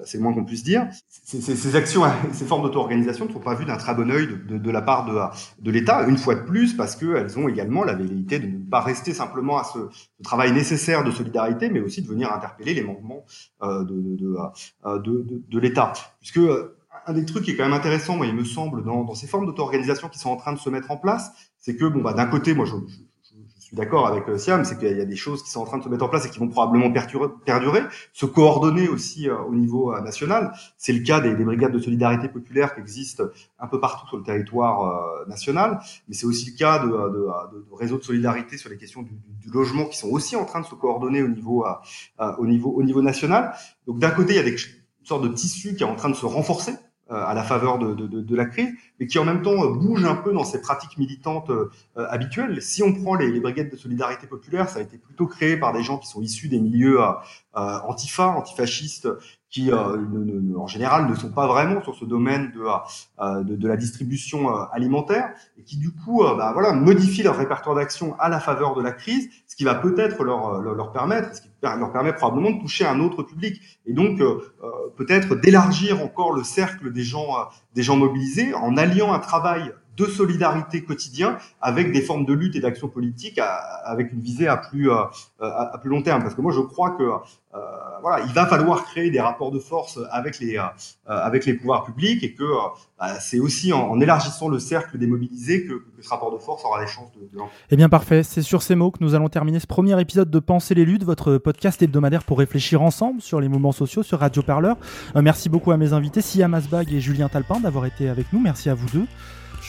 [0.03, 0.87] c'est le moins qu'on puisse dire.
[1.07, 2.03] Ces, ces, ces actions,
[2.33, 5.05] ces formes d'auto-organisation ne sont pas vues d'un très bon œil de, de, la part
[5.05, 5.17] de,
[5.63, 8.81] de l'État, une fois de plus, parce qu'elles ont également la velléité de ne pas
[8.81, 9.79] rester simplement à ce,
[10.23, 13.25] travail nécessaire de solidarité mais aussi de venir interpeller les manquements
[13.63, 14.35] euh, de, de,
[14.85, 15.93] euh, de, de, de l'État.
[16.19, 19.03] Puisque euh, un des trucs qui est quand même intéressant, moi, il me semble, dans,
[19.03, 21.85] dans ces formes d'auto-organisation qui sont en train de se mettre en place, c'est que,
[21.85, 22.97] bon, bah, d'un côté, moi, je, je
[23.65, 25.79] je suis d'accord avec Siam, c'est qu'il y a des choses qui sont en train
[25.79, 26.93] de se mettre en place et qui vont probablement
[27.43, 27.81] perdurer,
[28.13, 30.53] se coordonner aussi euh, au niveau euh, national.
[30.77, 33.23] C'est le cas des, des, brigades de solidarité populaire qui existent
[33.57, 37.57] un peu partout sur le territoire euh, national, mais c'est aussi le cas de, de,
[37.57, 40.61] de, réseaux de solidarité sur les questions du, du, logement qui sont aussi en train
[40.61, 41.65] de se coordonner au niveau,
[42.37, 43.55] au niveau, au niveau national.
[43.87, 44.51] Donc d'un côté, il y a des,
[45.05, 46.75] une sorte de tissu qui est en train de se renforcer euh,
[47.09, 50.03] à la faveur de, de, de, la crise, mais qui en même temps euh, bouge
[50.05, 52.61] un peu dans ses pratiques militantes euh, habituelles.
[52.63, 55.71] Si on prend les, les, brigades de solidarité populaire, ça a été plutôt créé par
[55.71, 57.11] des gens qui sont issus des milieux euh,
[57.53, 59.07] antifa, antifascistes,
[59.55, 59.95] qui euh,
[60.57, 64.49] en général ne sont pas vraiment sur ce domaine de, euh, de, de la distribution
[64.49, 68.75] euh, alimentaire et qui du coup bah, voilà, modifient leur répertoire d'action à la faveur
[68.75, 72.11] de la crise, ce qui va peut-être leur, leur, leur, permettre, ce qui leur permet
[72.11, 74.21] probablement de toucher un autre public et donc
[74.97, 80.05] peut-être d'élargir encore le cercle des gens, des gens mobilisés en alliant un travail de
[80.05, 83.39] solidarité quotidien avec des formes de lutte et d'action politique
[83.83, 86.21] avec une visée à plus, à, à, plus long terme.
[86.21, 87.03] Parce que moi, je crois que
[87.55, 87.59] euh,
[88.01, 90.63] voilà, il va falloir créer des rapports de force avec les, euh,
[91.05, 92.43] avec les pouvoirs publics et que
[92.99, 96.81] bah, c'est aussi en, élargissant le cercle des mobilisés que, ce rapport de force aura
[96.81, 99.59] des chances de, de Eh bien parfait, c'est sur ces mots que nous allons terminer
[99.59, 103.47] ce premier épisode de Penser les luttes, votre podcast hebdomadaire pour réfléchir ensemble sur les
[103.47, 104.75] mouvements sociaux sur Radio Parleur.
[105.15, 108.39] Euh, merci beaucoup à mes invités, Sia Masbag et Julien Talpin d'avoir été avec nous.
[108.41, 109.05] Merci à vous deux.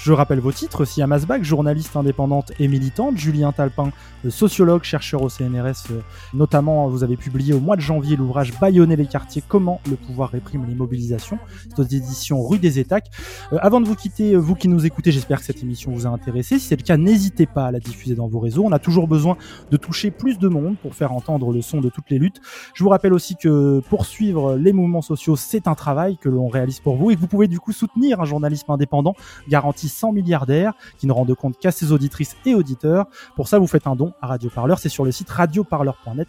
[0.07, 3.91] Je rappelle vos titres, Sia Masbach, journaliste indépendante et militante, Julien Talpin,
[4.29, 5.93] sociologue, chercheur au CNRS,
[6.33, 10.31] notamment vous avez publié au mois de janvier l'ouvrage Bayonner les quartiers, comment le pouvoir
[10.31, 13.11] réprime les mobilisations, c'est aux éditions Rue des Étacs.
[13.53, 16.11] Euh, avant de vous quitter, vous qui nous écoutez, j'espère que cette émission vous a
[16.11, 16.61] intéressé.
[16.61, 18.63] Si c'est le cas, n'hésitez pas à la diffuser dans vos réseaux.
[18.65, 19.37] On a toujours besoin
[19.73, 22.41] de toucher plus de monde pour faire entendre le son de toutes les luttes.
[22.75, 26.79] Je vous rappelle aussi que poursuivre les mouvements sociaux, c'est un travail que l'on réalise
[26.79, 29.17] pour vous et que vous pouvez du coup soutenir un journalisme indépendant
[29.49, 33.07] garanti 100 milliardaires qui ne rendent compte qu'à ses auditrices et auditeurs.
[33.35, 34.79] Pour ça, vous faites un don à Radio Parleur.
[34.79, 36.29] C'est sur le site radioparleur.net.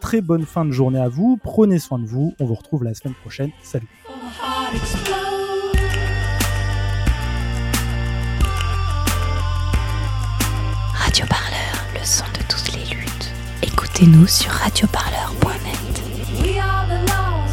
[0.00, 1.38] Très bonne fin de journée à vous.
[1.42, 2.34] Prenez soin de vous.
[2.38, 3.50] On vous retrouve la semaine prochaine.
[3.62, 3.88] Salut.
[10.94, 13.32] Radio Parleur, le son de toutes les luttes.
[13.62, 15.78] Écoutez-nous sur radioparleur.net.